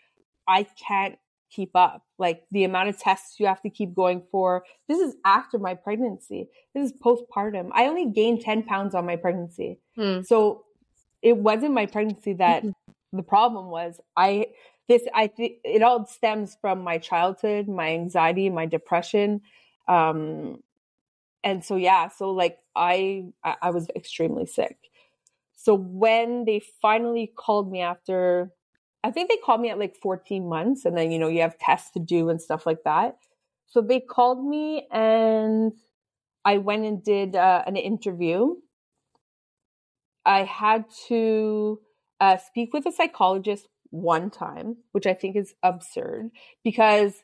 [0.47, 1.17] I can't
[1.49, 2.03] keep up.
[2.17, 4.63] Like the amount of tests you have to keep going for.
[4.87, 6.49] This is after my pregnancy.
[6.73, 7.69] This is postpartum.
[7.73, 9.79] I only gained 10 pounds on my pregnancy.
[9.95, 10.21] Hmm.
[10.21, 10.65] So
[11.21, 13.17] it wasn't my pregnancy that mm-hmm.
[13.17, 13.99] the problem was.
[14.15, 14.47] I,
[14.87, 19.41] this, I think it all stems from my childhood, my anxiety, my depression.
[19.87, 20.63] Um,
[21.43, 24.77] and so, yeah, so like I, I was extremely sick.
[25.55, 28.51] So when they finally called me after
[29.03, 31.57] I think they called me at like 14 months and then, you know, you have
[31.57, 33.17] tests to do and stuff like that.
[33.67, 35.73] So they called me and
[36.43, 38.55] I went and did uh, an interview.
[40.25, 41.79] I had to
[42.19, 46.31] uh, speak with a psychologist one time, which I think is absurd
[46.63, 47.23] because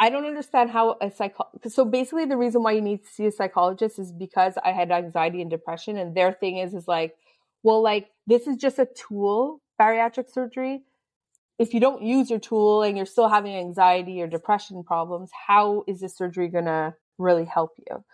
[0.00, 1.44] I don't understand how a psycho.
[1.68, 4.92] So basically, the reason why you need to see a psychologist is because I had
[4.92, 7.16] anxiety and depression, and their thing is is like,
[7.64, 10.82] well, like this is just a tool bariatric surgery,
[11.58, 15.84] if you don't use your tool and you're still having anxiety or depression problems, how
[15.86, 18.04] is this surgery going to really help you?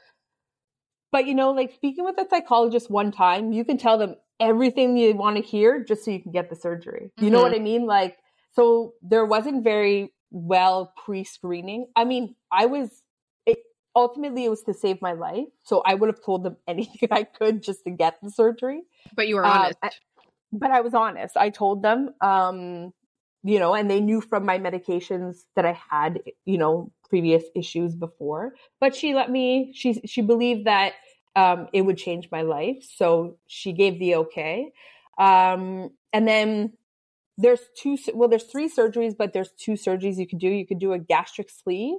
[1.13, 4.97] But you know, like speaking with a psychologist one time, you can tell them everything
[4.97, 7.13] you want to hear just so you can get the surgery.
[7.19, 7.33] You mm-hmm.
[7.35, 7.87] know what I mean?
[7.87, 8.17] Like,
[8.53, 11.87] so there wasn't very well pre screening.
[11.95, 12.91] I mean, I was,
[13.47, 13.59] it,
[13.95, 15.47] ultimately, it was to save my life.
[15.63, 18.83] So I would have told them anything I could just to get the surgery.
[19.15, 19.79] But you were honest.
[19.83, 19.91] Um,
[20.59, 21.37] but I was honest.
[21.37, 22.93] I told them, um,
[23.43, 27.95] you know, and they knew from my medications that I had, you know, previous issues
[27.95, 28.55] before.
[28.81, 29.73] But she let me.
[29.75, 30.95] She she believed that
[31.37, 34.73] um, it would change my life, so she gave the okay.
[35.19, 36.73] Um, and then
[37.37, 37.99] there's two.
[38.15, 40.49] Well, there's three surgeries, but there's two surgeries you could do.
[40.49, 41.99] You could do a gastric sleeve,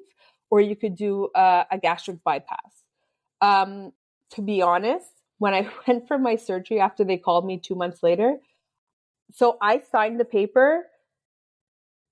[0.49, 2.83] or you could do a, a gastric bypass.
[3.41, 3.91] Um,
[4.31, 8.03] to be honest, when I went for my surgery after they called me two months
[8.03, 8.37] later.
[9.33, 10.85] So I signed the paper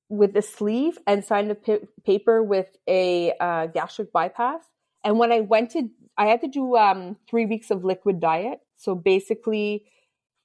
[0.09, 4.61] with the sleeve and signed a p- paper with a uh, gastric bypass.
[5.03, 8.59] And when I went to, I had to do um, three weeks of liquid diet.
[8.77, 9.85] So basically,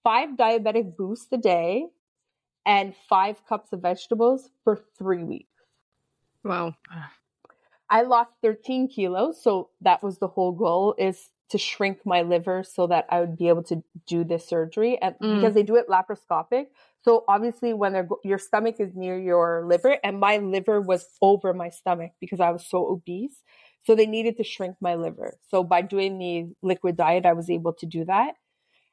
[0.03, 1.87] five diabetic boosts a day
[2.65, 5.49] and five cups of vegetables for three weeks.
[6.45, 6.75] Wow.
[7.91, 9.43] I lost 13 kilos.
[9.43, 13.37] So that was the whole goal is to shrink my liver so that I would
[13.37, 15.37] be able to do this surgery and mm.
[15.37, 16.67] because they do it laparoscopic.
[17.03, 21.55] So obviously when they're, your stomach is near your liver and my liver was over
[21.55, 23.43] my stomach because I was so obese.
[23.85, 25.39] So they needed to shrink my liver.
[25.49, 28.35] So by doing the liquid diet, I was able to do that.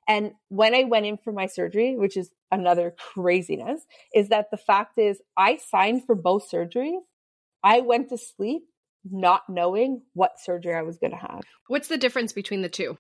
[0.07, 4.57] And when I went in for my surgery, which is another craziness, is that the
[4.57, 6.99] fact is I signed for both surgeries.
[7.63, 8.63] I went to sleep
[9.09, 11.41] not knowing what surgery I was going to have.
[11.67, 12.97] What's the difference between the two?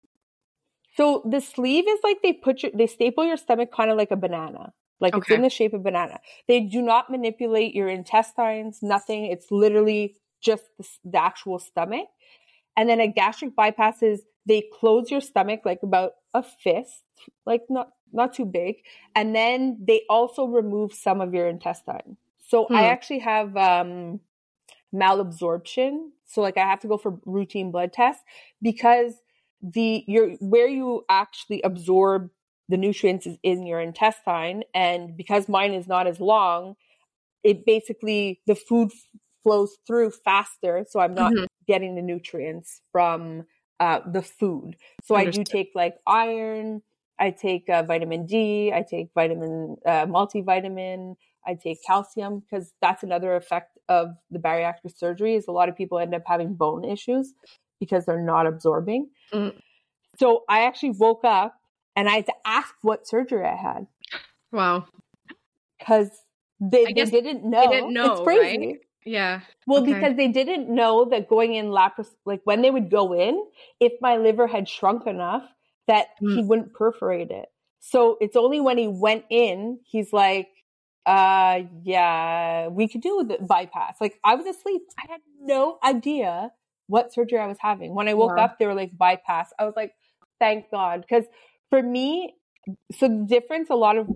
[0.95, 4.11] So the sleeve is like they put your, they staple your stomach kind of like
[4.11, 4.73] a banana.
[4.99, 5.25] Like okay.
[5.27, 6.19] it's in the shape of banana.
[6.47, 9.25] They do not manipulate your intestines, nothing.
[9.25, 12.07] It's literally just the, the actual stomach.
[12.77, 17.03] And then a gastric bypass is they close your stomach like about a fist,
[17.45, 18.75] like not not too big,
[19.15, 22.17] and then they also remove some of your intestine.
[22.47, 22.75] So hmm.
[22.75, 24.21] I actually have um
[24.95, 26.09] malabsorption.
[26.25, 28.23] So like I have to go for routine blood tests
[28.61, 29.15] because
[29.61, 32.29] the your where you actually absorb
[32.69, 36.75] the nutrients is in your intestine and because mine is not as long,
[37.43, 38.91] it basically the food
[39.43, 41.45] flows through faster so I'm not mm-hmm.
[41.67, 43.45] getting the nutrients from
[43.79, 44.77] uh, the food.
[45.03, 45.41] So Understood.
[45.41, 46.81] I do take like iron,
[47.19, 51.15] I take uh, vitamin D, I take vitamin uh, multivitamin,
[51.47, 55.75] I take calcium because that's another effect of the bariatric surgery is a lot of
[55.75, 57.33] people end up having bone issues
[57.79, 59.09] because they're not absorbing.
[59.33, 59.53] Mm.
[60.17, 61.55] So I actually woke up
[61.95, 63.87] and I had to ask what surgery I had.
[64.51, 64.85] Wow.
[65.77, 66.09] Because
[66.59, 67.61] they, they didn't know.
[67.69, 68.13] They didn't know.
[68.13, 68.67] It's crazy.
[68.67, 68.77] Right?
[69.05, 69.41] Yeah.
[69.67, 69.93] Well, okay.
[69.93, 73.43] because they didn't know that going in lapros, like when they would go in,
[73.79, 75.43] if my liver had shrunk enough
[75.87, 76.35] that mm.
[76.35, 77.45] he wouldn't perforate it.
[77.79, 80.47] So it's only when he went in, he's like,
[81.05, 83.97] uh, yeah, we could do the bypass.
[84.01, 84.81] Like I was asleep.
[84.97, 86.51] I had no idea
[86.87, 87.93] what surgery I was having.
[87.95, 88.45] When I woke yeah.
[88.45, 89.51] up, they were like bypass.
[89.59, 89.93] I was like,
[90.39, 91.05] thank God.
[91.09, 91.25] Cause
[91.69, 92.35] for me,
[92.91, 94.09] so the difference, a lot of,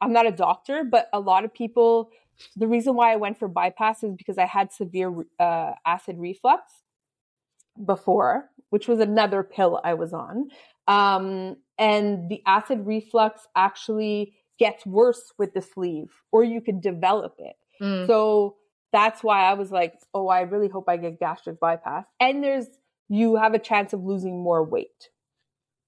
[0.00, 2.10] I'm not a doctor, but a lot of people,
[2.56, 6.72] the reason why I went for bypass is because I had severe uh, acid reflux
[7.84, 10.48] before, which was another pill I was on.
[10.86, 17.36] Um, and the acid reflux actually gets worse with the sleeve, or you could develop
[17.38, 17.56] it.
[17.80, 18.06] Mm.
[18.06, 18.56] So
[18.92, 22.04] that's why I was like, oh, I really hope I get gastric bypass.
[22.20, 22.66] And there's,
[23.08, 25.10] you have a chance of losing more weight.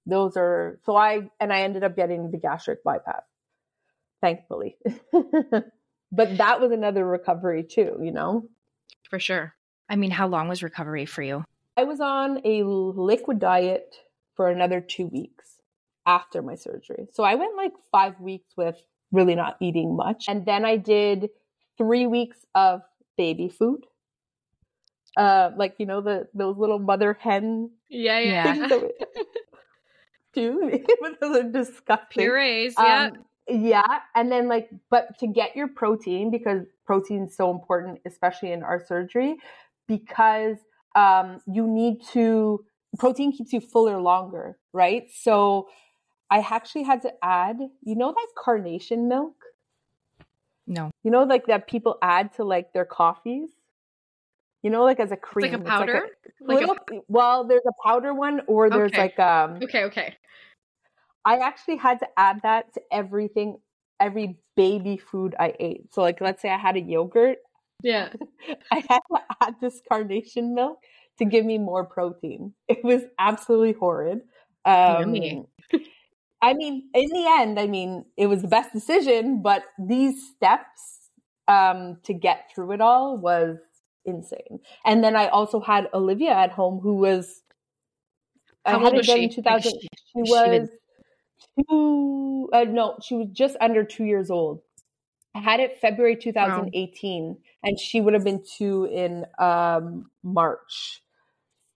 [0.05, 3.23] Those are, so I, and I ended up getting the gastric bypass,
[4.21, 4.77] thankfully.
[5.11, 8.49] but that was another recovery too, you know?
[9.09, 9.53] For sure.
[9.89, 11.43] I mean, how long was recovery for you?
[11.77, 13.95] I was on a liquid diet
[14.35, 15.56] for another two weeks
[16.07, 17.05] after my surgery.
[17.13, 18.77] So I went like five weeks with
[19.11, 20.25] really not eating much.
[20.27, 21.29] And then I did
[21.77, 22.81] three weeks of
[23.17, 23.85] baby food.
[25.15, 27.71] Uh, like, you know, the those little mother hen.
[27.89, 28.67] Yeah, yeah.
[30.33, 30.87] Dude,
[31.19, 32.23] those are disgusting.
[32.23, 33.09] Purees, yeah.
[33.11, 33.99] Um, yeah.
[34.15, 38.63] And then like, but to get your protein, because protein is so important, especially in
[38.63, 39.37] our surgery,
[39.87, 40.57] because
[40.95, 42.63] um, you need to
[42.99, 45.09] protein keeps you fuller longer, right?
[45.11, 45.67] So
[46.29, 49.35] I actually had to add, you know, that carnation milk?
[50.65, 50.91] No.
[51.03, 53.49] You know, like that people add to like their coffees?
[54.63, 55.53] You know, like as a cream.
[55.53, 55.93] It's like a powder?
[55.93, 57.01] Like, a, like little, a...
[57.07, 59.01] Well, there's a powder one or there's okay.
[59.01, 60.15] like um Okay, okay.
[61.23, 63.59] I actually had to add that to everything,
[63.99, 65.93] every baby food I ate.
[65.93, 67.37] So like let's say I had a yogurt.
[67.81, 68.09] Yeah.
[68.71, 70.83] I had to add this carnation milk
[71.19, 72.53] to give me more protein.
[72.67, 74.21] It was absolutely horrid.
[74.65, 75.15] Um,
[76.41, 81.09] I mean, in the end, I mean, it was the best decision, but these steps
[81.47, 83.57] um, to get through it all was
[84.05, 84.59] insane.
[84.85, 87.41] And then I also had Olivia at home who was.
[88.65, 89.23] How I had old was she?
[89.23, 90.69] In 2000, she, she was
[91.39, 92.49] she two.
[92.53, 94.61] Uh, no, she was just under two years old.
[95.35, 97.37] I had it February 2018, wow.
[97.63, 101.01] and she would have been two in um, March.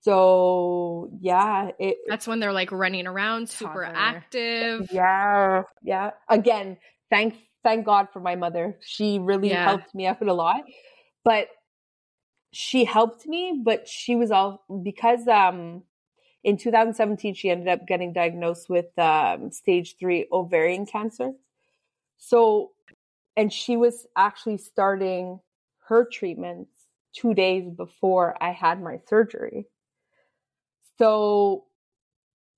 [0.01, 3.93] So yeah, it, that's when they're like running around, super toddler.
[3.95, 4.89] active.
[4.91, 6.11] Yeah, yeah.
[6.27, 6.77] Again,
[7.09, 8.77] thank thank God for my mother.
[8.81, 9.63] She really yeah.
[9.63, 10.63] helped me out a lot.
[11.23, 11.49] But
[12.51, 15.83] she helped me, but she was all because um
[16.43, 21.33] in 2017 she ended up getting diagnosed with um, stage three ovarian cancer.
[22.17, 22.71] So,
[23.37, 25.39] and she was actually starting
[25.87, 26.71] her treatments
[27.15, 29.67] two days before I had my surgery.
[30.97, 31.65] So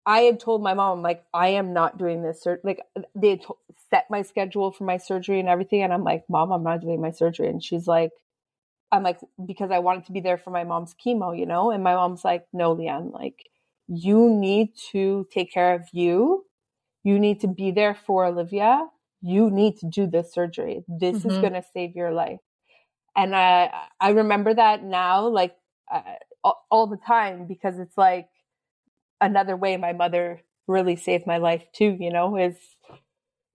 [0.06, 2.42] I had told my mom, like, I am not doing this.
[2.42, 2.60] Sur-.
[2.64, 2.82] Like,
[3.16, 3.58] they had to-
[3.90, 5.84] set my schedule for my surgery and everything.
[5.84, 7.48] And I'm like, Mom, I'm not doing my surgery.
[7.48, 8.12] And she's like,
[8.92, 11.72] I'm like, because I wanted to be there for my mom's chemo, you know?
[11.72, 13.50] And my mom's like, no, Lianne, like,
[13.88, 16.46] you need to take care of you.
[17.04, 18.88] You need to be there for Olivia.
[19.22, 20.84] You need to do this surgery.
[20.88, 21.30] This mm-hmm.
[21.30, 22.40] is going to save your life.
[23.16, 25.56] And I, I remember that now, like,
[25.92, 26.02] uh,
[26.44, 28.28] all, all the time because it's like
[29.22, 32.56] another way my mother really saved my life too, you know, is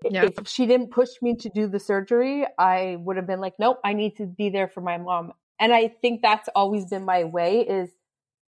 [0.05, 0.25] yeah.
[0.25, 3.81] if she didn't push me to do the surgery, I would have been like, nope,
[3.85, 5.33] I need to be there for my mom.
[5.61, 7.91] And I think that's always been my way is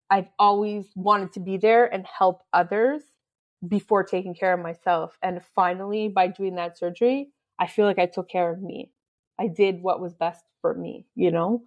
[0.09, 3.01] I've always wanted to be there and help others
[3.67, 5.17] before taking care of myself.
[5.21, 7.29] And finally, by doing that surgery,
[7.59, 8.91] I feel like I took care of me.
[9.39, 11.63] I did what was best for me, you know?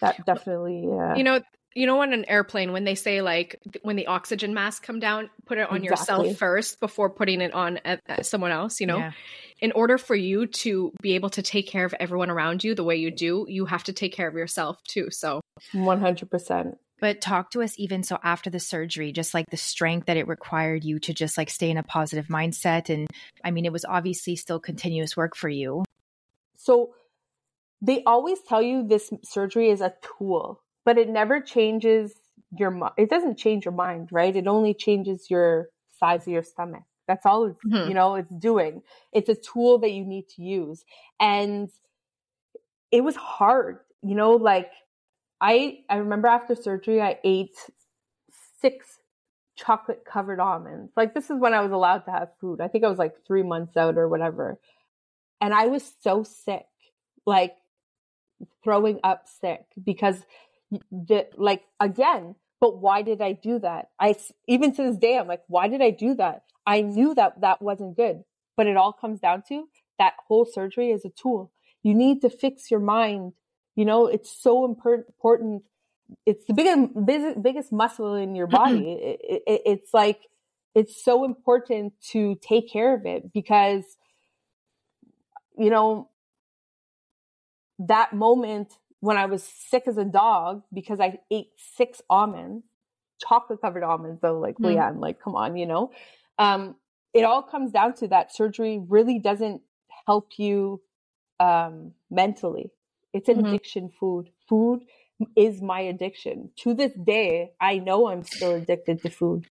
[0.00, 1.16] That definitely, yeah.
[1.16, 1.40] You know,
[1.78, 5.30] you know on an airplane when they say like when the oxygen mask come down
[5.46, 6.26] put it on exactly.
[6.26, 8.98] yourself first before putting it on at, at someone else you know?
[8.98, 9.12] Yeah.
[9.60, 12.82] in order for you to be able to take care of everyone around you the
[12.82, 15.40] way you do you have to take care of yourself too so.
[15.72, 20.16] 100% but talk to us even so after the surgery just like the strength that
[20.16, 23.06] it required you to just like stay in a positive mindset and
[23.44, 25.84] i mean it was obviously still continuous work for you.
[26.56, 26.94] So
[27.80, 32.14] they always tell you this surgery is a tool but it never changes
[32.56, 35.68] your it doesn't change your mind right it only changes your
[35.98, 37.88] size of your stomach That's all it's, mm-hmm.
[37.88, 38.82] you know, it's doing.
[39.12, 40.84] It's a tool that you need to use.
[41.18, 41.70] And
[42.92, 44.70] it was hard, you know, like
[45.40, 47.56] I I remember after surgery I ate
[48.60, 49.00] six
[49.56, 50.92] chocolate covered almonds.
[50.96, 52.60] Like this is when I was allowed to have food.
[52.60, 54.58] I think I was like 3 months out or whatever.
[55.40, 56.66] And I was so sick.
[57.26, 57.56] Like
[58.62, 60.24] throwing up sick because
[60.90, 63.90] the like again, but why did I do that?
[63.98, 64.16] I
[64.46, 66.44] even to this day I'm like why did I do that?
[66.66, 68.24] I knew that that wasn't good.
[68.56, 71.52] But it all comes down to that whole surgery is a tool.
[71.82, 73.32] You need to fix your mind.
[73.76, 75.62] You know, it's so important.
[76.26, 78.56] It's the biggest, biggest, biggest muscle in your mm-hmm.
[78.56, 78.92] body.
[78.92, 80.20] it, it, it's like,
[80.74, 83.84] it's so important to take care of it because,
[85.56, 86.08] you know,
[87.78, 92.64] that moment when I was sick as a dog because I ate six almonds,
[93.20, 94.74] chocolate covered almonds though, like mm.
[94.74, 95.92] Lianne, like come on, you know.
[96.38, 96.76] Um,
[97.14, 99.62] it all comes down to that surgery really doesn't
[100.06, 100.80] help you
[101.40, 102.70] um, mentally.
[103.12, 103.46] It's an mm-hmm.
[103.46, 104.30] addiction food.
[104.48, 104.84] Food
[105.36, 106.50] is my addiction.
[106.58, 109.46] To this day, I know I'm still addicted to food.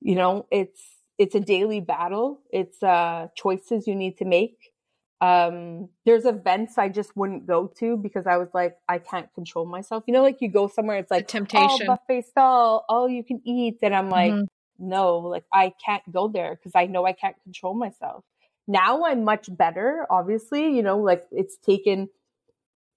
[0.00, 0.82] You know, it's
[1.18, 2.40] it's a daily battle.
[2.50, 4.72] It's uh choices you need to make.
[5.20, 9.64] Um there's events I just wouldn't go to because I was like I can't control
[9.64, 10.04] myself.
[10.06, 11.86] You know like you go somewhere it's like the temptation.
[11.88, 14.44] Oh, buffet stall, all you can eat and I'm like mm-hmm.
[14.78, 18.24] no, like I can't go there because I know I can't control myself.
[18.68, 22.08] Now I'm much better, obviously, you know, like it's taken,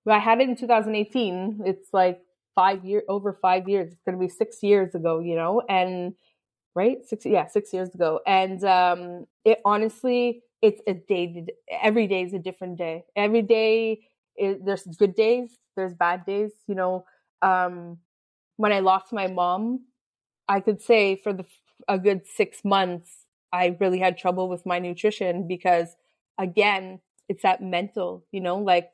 [0.07, 1.61] I had it in 2018.
[1.65, 2.21] It's like
[2.55, 3.91] five year, over five years.
[3.91, 6.15] It's going to be six years ago, you know, and
[6.73, 7.05] right.
[7.05, 8.19] Six, yeah, six years ago.
[8.25, 11.47] And, um, it honestly, it's a day,
[11.81, 13.05] every day is a different day.
[13.15, 14.01] Every day
[14.37, 17.05] is, there's good days, there's bad days, you know,
[17.41, 17.97] um,
[18.57, 19.85] when I lost my mom,
[20.49, 21.45] I could say for the
[21.87, 25.95] a good six months, I really had trouble with my nutrition because
[26.37, 26.99] again,
[27.29, 28.91] it's that mental, you know, like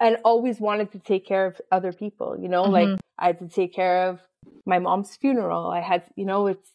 [0.00, 2.72] and always wanted to take care of other people, you know, mm-hmm.
[2.72, 4.20] like I had to take care of
[4.66, 5.70] my mom's funeral.
[5.70, 6.72] I had, you know, it's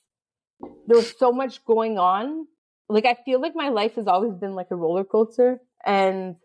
[0.88, 2.48] there was so much going on.
[2.90, 6.36] Like I feel like my life has always been like a roller coaster and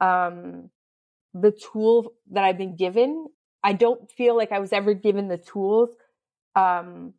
[0.00, 0.70] um
[1.34, 3.26] the tool that I've been given,
[3.62, 5.90] I don't feel like I was ever given the tools
[6.56, 7.14] um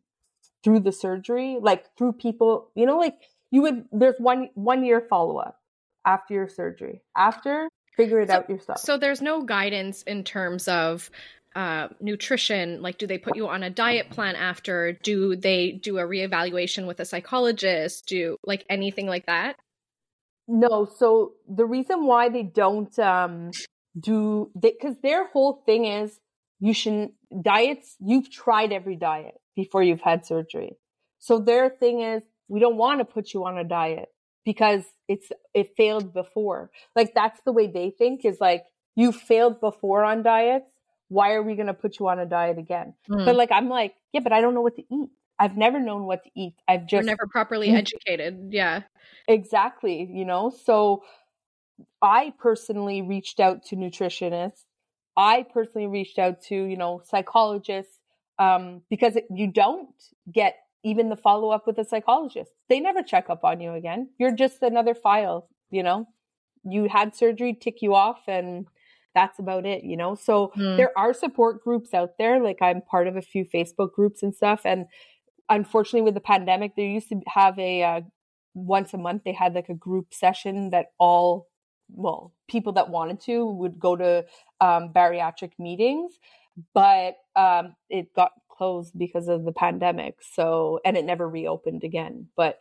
[0.62, 3.14] through the surgery, like through people, you know, like
[3.50, 5.58] you would, there's one, one year follow up
[6.04, 7.02] after your surgery.
[7.16, 8.78] After, figure it so, out yourself.
[8.78, 11.10] So there's no guidance in terms of
[11.54, 12.82] uh, nutrition.
[12.82, 14.92] Like, do they put you on a diet plan after?
[15.02, 18.06] Do they do a reevaluation with a psychologist?
[18.06, 19.56] Do like anything like that?
[20.46, 20.84] No.
[20.98, 23.50] So the reason why they don't um,
[23.98, 26.20] do, because their whole thing is
[26.60, 27.96] you shouldn't diets.
[28.00, 30.76] You've tried every diet before you've had surgery.
[31.18, 34.08] So their thing is, we don't want to put you on a diet
[34.44, 36.70] because it's, it failed before.
[36.96, 38.64] Like that's the way they think is like,
[38.96, 40.66] you failed before on diets.
[41.10, 42.94] Why are we going to put you on a diet again?
[43.10, 43.26] Mm.
[43.26, 45.10] But like, I'm like, yeah, but I don't know what to eat.
[45.38, 46.54] I've never known what to eat.
[46.66, 48.48] I've just You're never properly educated.
[48.50, 48.82] Yeah.
[49.26, 50.08] Exactly.
[50.10, 51.02] You know, so
[52.00, 54.64] I personally reached out to nutritionists.
[55.16, 57.98] I personally reached out to, you know, psychologists,
[58.38, 59.90] um, because you don't
[60.32, 62.52] get even the follow up with a psychologist.
[62.68, 64.10] They never check up on you again.
[64.18, 66.06] You're just another file, you know.
[66.64, 68.66] You had surgery, tick you off, and
[69.14, 70.14] that's about it, you know.
[70.14, 70.76] So mm.
[70.76, 72.42] there are support groups out there.
[72.42, 74.62] Like I'm part of a few Facebook groups and stuff.
[74.64, 74.86] And
[75.48, 78.00] unfortunately, with the pandemic, they used to have a uh,
[78.54, 81.48] once a month they had like a group session that all
[81.88, 84.24] well people that wanted to would go to
[84.60, 86.18] um, bariatric meetings
[86.74, 90.16] but um, it got closed because of the pandemic.
[90.34, 92.28] So, and it never reopened again.
[92.36, 92.58] But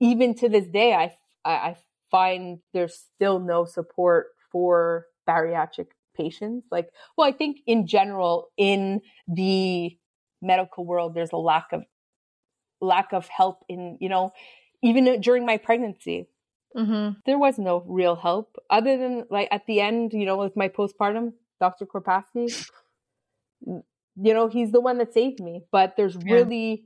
[0.00, 1.14] even to this day, I,
[1.44, 1.76] I
[2.10, 6.66] find there's still no support for bariatric patients.
[6.70, 9.96] Like, well, I think in general, in the
[10.42, 11.84] medical world, there's a lack of
[12.80, 14.32] lack of help in, you know,
[14.82, 16.28] even during my pregnancy,
[16.76, 17.18] mm-hmm.
[17.24, 20.68] there was no real help other than like at the end, you know, with my
[20.68, 21.86] postpartum, Dr.
[21.86, 22.68] Korpasky,
[23.62, 25.62] you know, he's the one that saved me.
[25.72, 26.34] But there's yeah.
[26.34, 26.84] really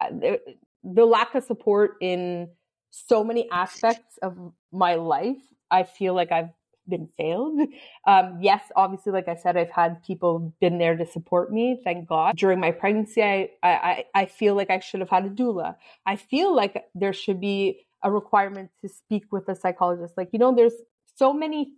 [0.00, 0.36] uh,
[0.84, 2.48] the lack of support in
[2.90, 5.36] so many aspects of my life.
[5.70, 6.50] I feel like I've
[6.88, 7.60] been failed.
[8.06, 11.78] Um, yes, obviously, like I said, I've had people been there to support me.
[11.84, 12.36] Thank God.
[12.36, 15.76] During my pregnancy, I, I, I feel like I should have had a doula.
[16.06, 20.14] I feel like there should be a requirement to speak with a psychologist.
[20.16, 20.72] Like, you know, there's
[21.16, 21.72] so many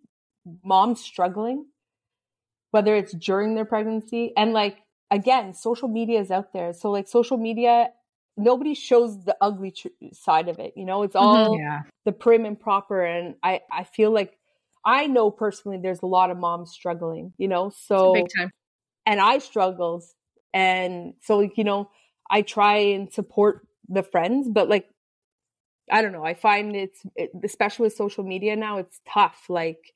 [0.64, 1.66] moms struggling
[2.70, 4.78] whether it's during their pregnancy and like
[5.10, 7.90] again social media is out there so like social media
[8.40, 10.74] nobody shows the ugly tr- side of it.
[10.76, 11.26] You know, it's mm-hmm.
[11.26, 11.82] all yeah.
[12.04, 13.04] the prim and proper.
[13.04, 14.38] And I, I feel like
[14.84, 18.50] I know personally there's a lot of moms struggling, you know, so big time.
[19.06, 20.04] And I struggled.
[20.52, 21.90] And so, you know,
[22.30, 24.86] I try and support the friends, but like,
[25.90, 26.24] I don't know.
[26.24, 29.46] I find it's, it, especially with social media now, it's tough.
[29.48, 29.92] Like,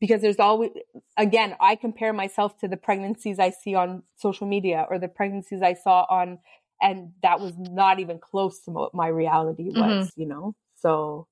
[0.00, 0.70] because there's always,
[1.16, 5.62] again, I compare myself to the pregnancies I see on social media or the pregnancies
[5.62, 6.38] I saw on
[6.80, 10.20] and that was not even close to what my reality was mm-hmm.
[10.20, 11.26] you know so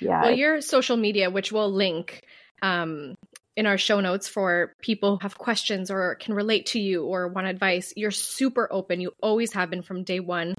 [0.00, 2.22] yeah well your social media which we'll link
[2.64, 3.14] um,
[3.56, 7.28] in our show notes for people who have questions or can relate to you or
[7.28, 10.54] want advice you're super open you always have been from day one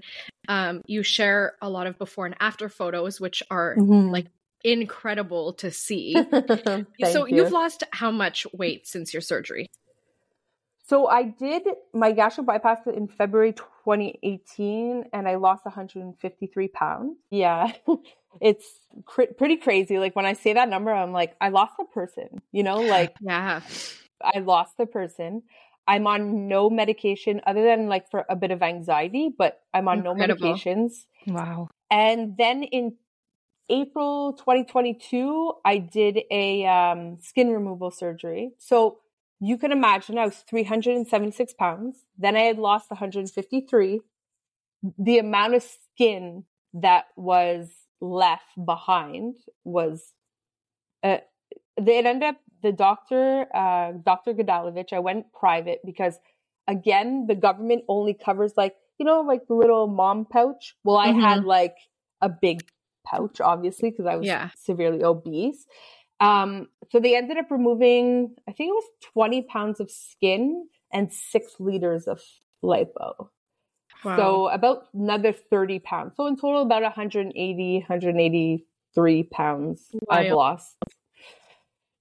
[0.47, 4.11] um, you share a lot of before and after photos which are mm-hmm.
[4.11, 4.27] like
[4.63, 6.15] incredible to see
[7.11, 7.37] so you.
[7.37, 9.69] you've lost how much weight since your surgery
[10.87, 17.17] so I did my gastric bypass in February 2018 and I lost 153 pounds.
[17.31, 17.71] Yeah.
[18.41, 18.65] it's
[19.05, 19.99] cr- pretty crazy.
[19.99, 23.15] Like when I say that number, I'm like, I lost a person, you know, like,
[23.21, 23.61] yeah,
[24.23, 25.43] I lost the person.
[25.87, 29.99] I'm on no medication other than like for a bit of anxiety, but I'm on
[29.99, 30.47] Incredible.
[30.47, 31.05] no medications.
[31.27, 31.69] Wow.
[31.91, 32.95] And then in
[33.69, 38.53] April 2022, I did a um, skin removal surgery.
[38.57, 38.99] So
[39.39, 42.05] you can imagine I was 376 pounds.
[42.17, 44.01] Then I had lost 153.
[44.97, 47.69] The amount of skin that was
[48.05, 50.13] left behind was,
[51.03, 51.17] uh,
[51.79, 54.33] they ended up, the doctor, uh, Dr.
[54.33, 56.17] Gadalovich, I went private because
[56.67, 60.75] again, the government only covers like, you know, like the little mom pouch.
[60.83, 61.19] Well, I mm-hmm.
[61.21, 61.75] had like
[62.21, 62.63] a big
[63.05, 64.49] pouch, obviously, because I was yeah.
[64.57, 65.65] severely obese.
[66.19, 71.11] Um, so they ended up removing, I think it was 20 pounds of skin and
[71.11, 72.21] six liters of
[72.63, 73.29] lipo.
[74.05, 74.17] Wow.
[74.17, 76.13] So about another 30 pounds.
[76.15, 80.75] So in total, about 180, 183 pounds I've lost.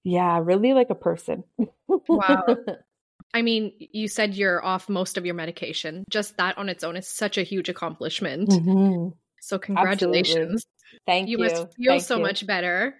[0.03, 1.43] Yeah, really like a person.
[1.87, 2.45] wow.
[3.33, 6.05] I mean, you said you're off most of your medication.
[6.09, 8.49] Just that on its own is such a huge accomplishment.
[8.49, 9.09] Mm-hmm.
[9.41, 10.37] So congratulations.
[10.37, 11.01] Absolutely.
[11.05, 11.37] Thank you.
[11.37, 12.23] You must feel Thank so you.
[12.23, 12.95] much better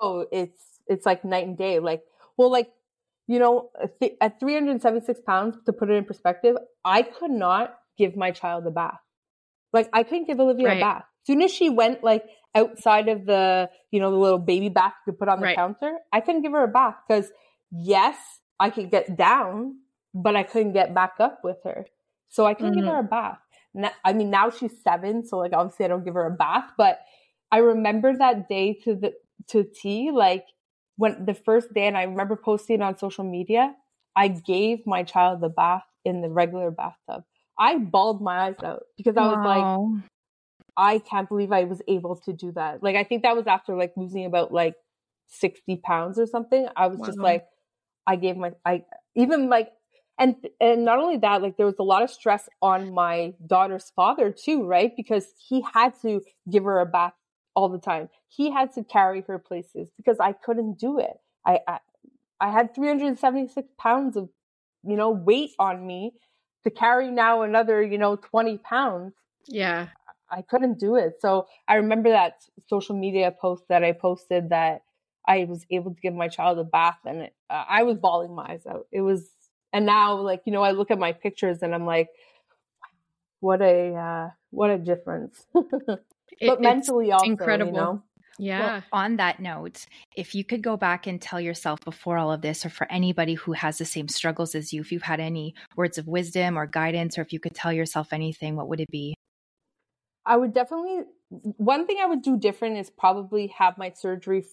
[0.00, 1.78] oh, it's it's like night and day.
[1.78, 2.02] Like,
[2.36, 2.70] well, like
[3.26, 3.70] you know,
[4.20, 8.70] at 376 pounds, to put it in perspective, I could not give my child a
[8.70, 9.00] bath.
[9.72, 10.76] Like, I couldn't give Olivia right.
[10.78, 11.04] a bath.
[11.22, 12.24] As soon as she went like
[12.54, 15.56] outside of the, you know, the little baby bath you could put on the right.
[15.56, 17.30] counter, I couldn't give her a bath because
[17.70, 18.16] yes,
[18.58, 19.76] I could get down,
[20.14, 21.86] but I couldn't get back up with her.
[22.28, 22.80] So I couldn't mm-hmm.
[22.80, 23.38] give her a bath.
[23.74, 26.70] Now, I mean, now she's seven, so like obviously I don't give her a bath,
[26.76, 27.00] but
[27.52, 29.12] I remember that day to the
[29.48, 30.44] to T, like
[30.96, 33.74] when the first day, and I remember posting on social media,
[34.16, 37.24] I gave my child the bath in the regular bathtub.
[37.58, 39.92] I bawled my eyes out because I was wow.
[39.94, 40.02] like,
[40.76, 42.82] I can't believe I was able to do that.
[42.82, 44.74] Like, I think that was after like losing about like
[45.26, 46.68] 60 pounds or something.
[46.76, 47.06] I was wow.
[47.06, 47.46] just like,
[48.06, 48.84] I gave my, I
[49.16, 49.72] even like,
[50.20, 53.92] and and not only that, like there was a lot of stress on my daughter's
[53.94, 54.92] father too, right?
[54.96, 57.12] Because he had to give her a bath
[57.54, 58.08] all the time.
[58.28, 61.16] He had to carry her places because I couldn't do it.
[61.46, 61.78] I, I,
[62.40, 64.28] I had 376 pounds of,
[64.84, 66.12] you know, weight on me
[66.68, 69.14] to carry now another, you know, 20 pounds.
[69.46, 69.88] Yeah.
[70.30, 71.14] I couldn't do it.
[71.20, 74.82] So I remember that social media post that I posted that
[75.26, 78.34] I was able to give my child a bath and it, uh, I was bawling
[78.34, 78.86] my eyes out.
[78.92, 79.30] It was,
[79.72, 82.08] and now like, you know, I look at my pictures and I'm like,
[83.40, 85.46] what a, uh, what a difference.
[85.54, 87.72] but mentally also incredible.
[87.72, 88.02] You know?
[88.38, 88.60] Yeah.
[88.60, 89.86] Well, on that note,
[90.16, 93.34] if you could go back and tell yourself before all of this, or for anybody
[93.34, 96.66] who has the same struggles as you, if you've had any words of wisdom or
[96.66, 99.14] guidance, or if you could tell yourself anything, what would it be?
[100.24, 104.44] I would definitely, one thing I would do different is probably have my surgery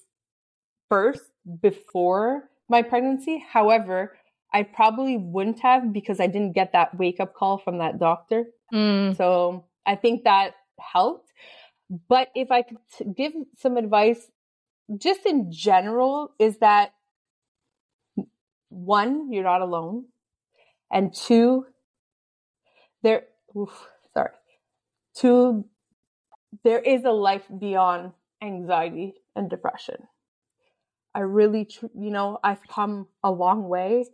[0.90, 1.24] first
[1.62, 3.44] before my pregnancy.
[3.48, 4.18] However,
[4.54, 8.46] I probably wouldn't have because I didn't get that wake up call from that doctor.
[8.74, 9.18] Mm.
[9.18, 11.25] So I think that helped.
[11.90, 12.78] But if I could
[13.16, 14.32] give some advice,
[14.98, 16.94] just in general, is that
[18.70, 20.06] one, you're not alone.
[20.92, 21.66] And two,
[23.02, 23.26] there,
[23.56, 24.32] oof, sorry,
[25.16, 25.66] two,
[26.64, 30.08] there is a life beyond anxiety and depression.
[31.14, 31.68] I really,
[31.98, 34.06] you know, I've come a long way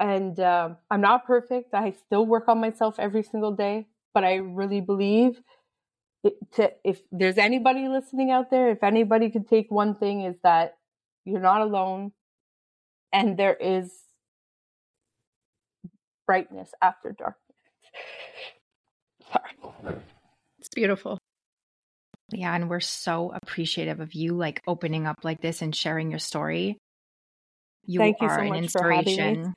[0.00, 1.74] and uh, I'm not perfect.
[1.74, 5.42] I still work on myself every single day, but I really believe
[6.54, 10.76] to, if there's anybody listening out there, if anybody could take one thing is that
[11.24, 12.12] you're not alone
[13.12, 13.90] and there is
[16.26, 17.58] brightness after darkness.
[19.32, 19.96] Sorry.
[20.58, 21.18] It's beautiful.
[22.30, 26.18] Yeah, and we're so appreciative of you like opening up like this and sharing your
[26.18, 26.76] story.
[27.86, 29.54] You Thank you are so an much inspiration.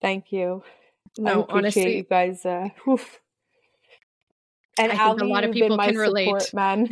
[0.00, 0.62] Thank you.
[1.18, 2.46] No, I appreciate honestly, you guys.
[2.46, 3.20] Uh, oof.
[4.78, 6.24] And I think a lot of people can relate.
[6.24, 6.88] support, man.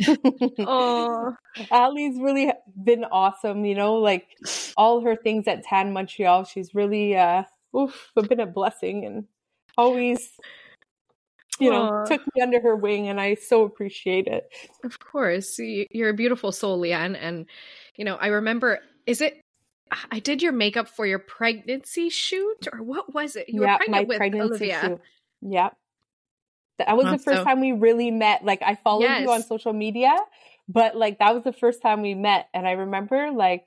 [0.59, 1.33] Oh,
[1.71, 2.51] Ali's really
[2.83, 3.65] been awesome.
[3.65, 4.27] You know, like
[4.77, 7.43] all her things at Tan Montreal, she's really uh,
[7.75, 9.25] oof, been a blessing and
[9.77, 10.29] always,
[11.59, 12.05] you know, Aw.
[12.05, 14.49] took me under her wing, and I so appreciate it.
[14.83, 15.57] of course.
[15.59, 17.17] You're a beautiful soul, Lianne.
[17.19, 17.47] And,
[17.95, 19.41] you know, I remember, is it,
[20.11, 23.49] I did your makeup for your pregnancy shoot or what was it?
[23.49, 24.81] You yeah, were pregnant with Olivia.
[24.81, 25.01] shoot.
[25.41, 25.69] Yeah.
[26.87, 28.45] That was the first time we really met.
[28.45, 30.15] Like I followed you on social media,
[30.69, 33.65] but like that was the first time we met and I remember like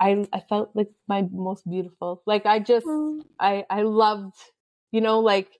[0.00, 2.22] I I felt like my most beautiful.
[2.26, 3.22] Like I just Mm.
[3.40, 4.36] I I loved,
[4.92, 5.50] you know, like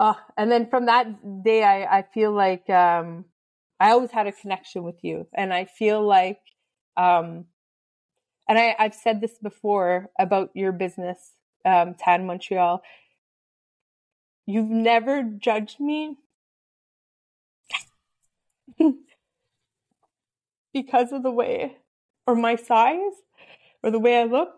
[0.00, 3.26] uh and then from that day I I feel like um
[3.80, 6.40] I always had a connection with you and I feel like
[6.96, 7.46] um
[8.48, 11.18] and I I've said this before about your business
[11.64, 12.82] um Tan Montreal
[14.46, 16.18] You've never judged me
[20.72, 21.76] because of the way
[22.26, 23.12] or my size
[23.82, 24.50] or the way I look.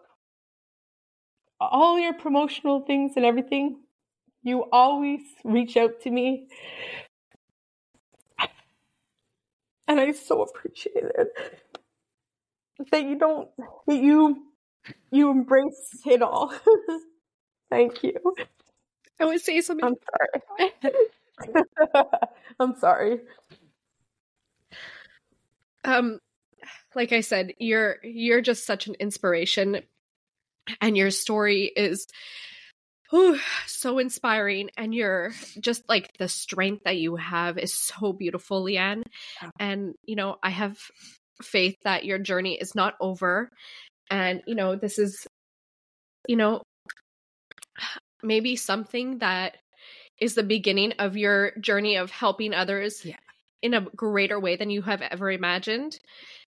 [1.60, 3.80] All your promotional things and everything,
[4.42, 6.48] you always reach out to me.
[9.88, 11.28] And I so appreciate it.
[12.90, 13.48] That you don't
[13.86, 14.44] that you
[15.10, 16.52] you embrace it all.
[17.70, 18.14] Thank you.
[19.20, 19.86] I would say something.
[19.86, 19.96] I'm
[20.58, 22.04] sorry.
[22.60, 23.20] I'm sorry.
[25.84, 26.18] um
[26.94, 29.80] like i said you're you're just such an inspiration
[30.80, 32.06] and your story is
[33.10, 38.64] whew, so inspiring and you're just like the strength that you have is so beautiful
[38.64, 39.02] lianne
[39.60, 40.76] and you know i have
[41.42, 43.48] faith that your journey is not over
[44.10, 45.26] and you know this is
[46.26, 46.62] you know
[48.26, 49.56] maybe something that
[50.20, 53.16] is the beginning of your journey of helping others Yeah.
[53.62, 55.98] in a greater way than you have ever imagined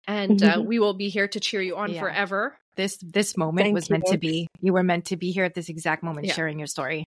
[0.07, 1.99] and uh, we will be here to cheer you on Yeah.
[1.99, 4.47] forever This this moment Thank was meant to be.
[4.61, 6.33] You were meant to be here at this exact moment Yeah.
[6.33, 7.05] sharing your story.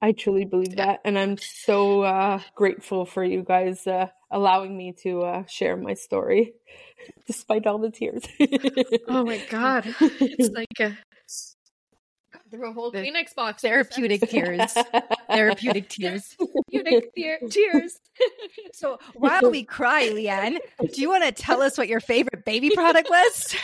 [0.00, 0.86] I truly believe Yeah.
[0.86, 1.00] that.
[1.04, 5.94] And I'm so uh, grateful for you guys uh, allowing me to uh, share my
[5.94, 6.54] story
[7.26, 8.24] despite all the tears.
[9.08, 10.96] oh my god it's like a
[12.50, 14.72] through a whole The kleenex box Therapeutic tears.
[15.30, 16.36] Therapeutic tears.
[16.72, 17.98] therapeutic tear- tears
[18.72, 20.58] So while we cry, Lianne,
[20.92, 23.54] do you want to tell us what your favorite baby product was?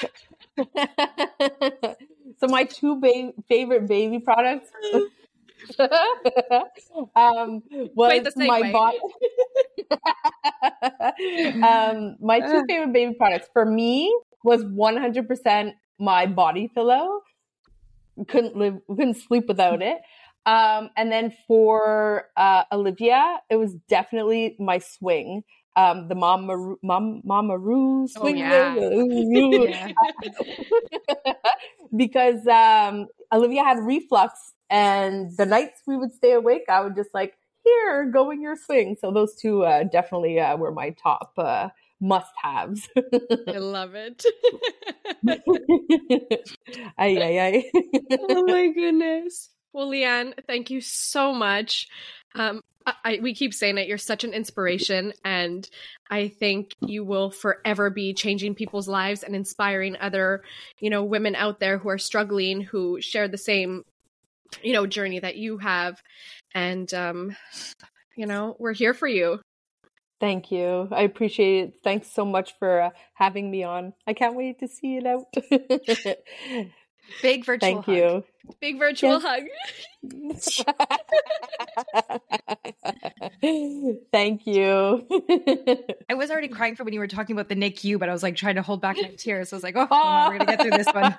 [2.38, 4.70] so my two ba- favorite baby products
[5.78, 8.98] um, was Quite the my body.
[11.62, 14.14] um, my two favorite baby products for me
[14.44, 17.20] was 100% my body pillow.
[18.28, 19.98] Couldn't live, couldn't sleep without it.
[20.46, 25.42] Um, and then for uh, Olivia, it was definitely my swing.
[25.74, 27.58] Um, the Mama Mom, Mama
[28.08, 28.10] swing.
[28.16, 28.74] Oh, yeah.
[31.96, 37.10] because um, Olivia had reflux, and the nights we would stay awake, I would just
[37.12, 38.96] like, here, go in your swing.
[38.98, 41.32] So those two uh, definitely uh, were my top
[42.02, 42.88] uh, must-haves.
[43.48, 44.24] i love it
[46.98, 47.70] ay, ay, ay.
[48.28, 49.50] oh my goodness.
[49.72, 51.88] Well, Lianne, thank you so much.
[52.34, 53.88] Um, I, I, we keep saying it.
[53.88, 55.68] You're such an inspiration, and
[56.10, 60.42] I think you will forever be changing people's lives and inspiring other,
[60.80, 63.84] you know, women out there who are struggling, who share the same,
[64.62, 66.00] you know, journey that you have.
[66.54, 67.36] And, um,
[68.16, 69.40] you know, we're here for you.
[70.20, 70.88] Thank you.
[70.90, 71.74] I appreciate it.
[71.84, 73.92] Thanks so much for uh, having me on.
[74.06, 75.26] I can't wait to see it out.
[77.22, 77.94] Big virtual Thank hug.
[77.96, 78.24] you.
[78.60, 80.62] Big virtual Yes.
[80.64, 82.20] hug.
[84.12, 85.06] Thank you.
[86.10, 88.22] I was already crying for when you were talking about the NICU, but I was
[88.22, 89.52] like trying to hold back my tears.
[89.52, 91.16] I was like, oh, on, we're gonna get through this one.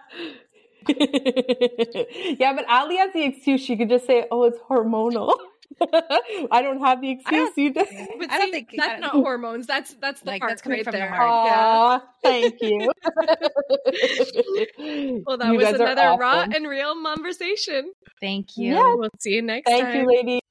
[2.39, 3.61] yeah, but Ali has the excuse.
[3.61, 5.33] She could just say, "Oh, it's hormonal."
[6.51, 7.51] I don't have the excuse.
[7.57, 7.85] You do.
[8.19, 9.67] But I don't see, think- that's I- not hormones.
[9.67, 11.09] That's that's the Like, heart that's coming right from the there.
[11.09, 11.45] heart.
[11.45, 11.99] Yeah.
[12.23, 12.91] Thank you.
[15.25, 16.53] Well, that You was guys are another raw awesome.
[16.53, 17.91] and real conversation.
[18.21, 18.73] Thank you.
[18.75, 18.93] Yeah.
[18.95, 19.93] We'll see you next Thank time.
[19.93, 20.41] Thank you, ladies.